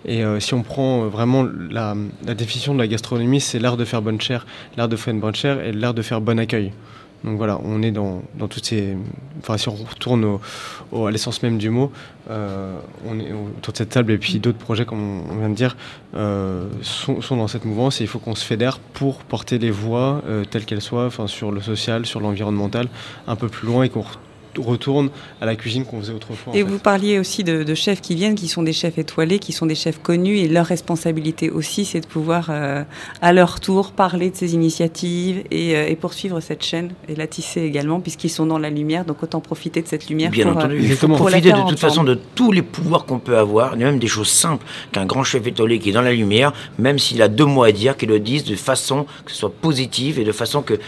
[0.05, 1.95] Et euh, si on prend vraiment la,
[2.25, 4.45] la définition de la gastronomie, c'est l'art de faire bonne chair,
[4.77, 6.71] l'art de faire une bonne chair et l'art de faire bon accueil.
[7.25, 8.95] Donc voilà, on est dans, dans toutes ces.
[9.39, 10.39] Enfin, si on retourne
[10.91, 11.91] au, à l'essence même du mot,
[12.29, 15.55] euh, on est autour de cette table et puis d'autres projets, comme on vient de
[15.55, 15.75] dire,
[16.15, 20.21] euh, sont, dans cette mouvance et il faut qu'on se fédère pour porter les voix
[20.27, 22.87] euh, telles qu'elles soient, sur le social, sur l'environnemental,
[23.27, 24.05] un peu plus loin et qu'on
[24.57, 25.09] retourne
[25.41, 26.55] à la cuisine qu'on faisait autrefois.
[26.55, 26.83] Et vous fait.
[26.83, 29.75] parliez aussi de, de, chefs qui viennent, qui sont des chefs étoilés, qui sont des
[29.75, 32.83] chefs connus, et leur responsabilité aussi, c'est de pouvoir, euh,
[33.21, 37.27] à leur tour, parler de ces initiatives et, euh, et, poursuivre cette chaîne et la
[37.27, 40.31] tisser également, puisqu'ils sont dans la lumière, donc autant profiter de cette lumière.
[40.31, 43.37] Bien pour, entendu, il faut profiter de toute façon de tous les pouvoirs qu'on peut
[43.37, 46.99] avoir, même des choses simples qu'un grand chef étoilé qui est dans la lumière, même
[46.99, 50.19] s'il a deux mots à dire, qu'il le dise de façon que ce soit positive
[50.19, 50.79] et de façon que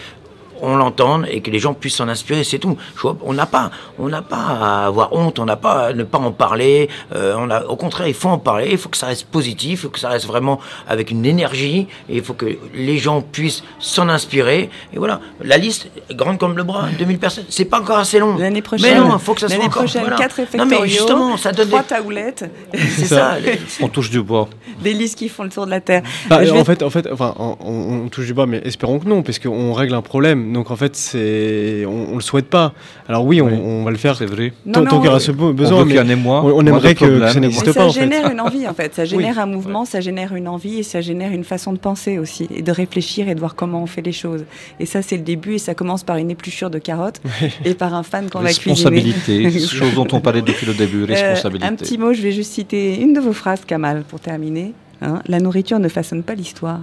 [0.62, 2.76] on l'entende et que les gens puissent s'en inspirer, c'est tout.
[3.22, 6.18] On n'a pas, on n'a pas à avoir honte, on n'a pas à ne pas
[6.18, 6.88] en parler.
[7.14, 8.68] Euh, on a, au contraire, il faut en parler.
[8.70, 11.86] Il faut que ça reste positif, il faut que ça reste vraiment avec une énergie
[12.08, 14.70] et il faut que les gens puissent s'en inspirer.
[14.92, 17.44] Et voilà, la liste grande comme le bras, 2000 personnes.
[17.48, 18.36] C'est pas encore assez long.
[18.36, 19.82] L'année prochaine, mais non, il faut que ça soit encore.
[19.82, 20.16] prochaine, voilà.
[20.16, 21.88] quatre non mais justement, ça donne trois des...
[21.88, 22.44] taoulettes.
[22.74, 23.36] C'est ça.
[23.80, 24.48] on touche du bois.
[24.82, 26.02] Des listes qui font le tour de la terre.
[26.28, 26.64] Bah, en, vais...
[26.64, 29.72] fait, en fait, enfin, on, on, touche du bois, mais espérons que non, parce qu'on
[29.72, 30.47] règle un problème.
[30.52, 32.72] Donc en fait, c'est on, on, le souhaite pas.
[33.08, 33.58] Alors oui, on, oui.
[33.62, 34.16] on va le faire.
[34.16, 34.52] C'est vrai.
[34.72, 37.40] Tant qu'il y aura ce besoin, on mais y moi, on, aimerait que, que, ça
[37.40, 37.72] n'existe pas.
[37.72, 38.32] Ça en génère fait.
[38.32, 38.94] une envie en fait.
[38.94, 39.42] Ça génère oui.
[39.42, 42.62] un mouvement, ça génère une envie et ça génère une façon de penser aussi et
[42.62, 44.44] de réfléchir et de voir comment on fait les choses.
[44.80, 47.50] Et ça, c'est le début et ça commence par une épluchure de carottes oui.
[47.64, 48.74] et par un fan qu'on va cuisiner.
[48.74, 51.04] Responsabilité, chose dont on parlait depuis le début.
[51.04, 51.66] Responsabilité.
[51.66, 54.72] Euh, un petit mot, je vais juste citer une de vos phrases, Kamal, pour terminer.
[55.00, 56.80] Hein, la nourriture ne façonne pas l'histoire.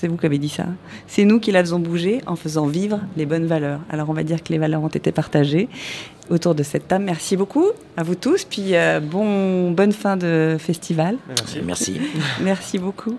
[0.00, 0.64] C'est vous qui avez dit ça.
[1.06, 3.80] C'est nous qui la faisons bouger en faisant vivre les bonnes valeurs.
[3.90, 5.68] Alors on va dire que les valeurs ont été partagées
[6.30, 7.04] autour de cette table.
[7.04, 7.66] Merci beaucoup
[7.98, 8.44] à vous tous.
[8.44, 11.18] Puis euh, bon, bonne fin de festival.
[11.28, 11.60] Merci.
[11.62, 12.00] Merci,
[12.40, 13.18] Merci beaucoup.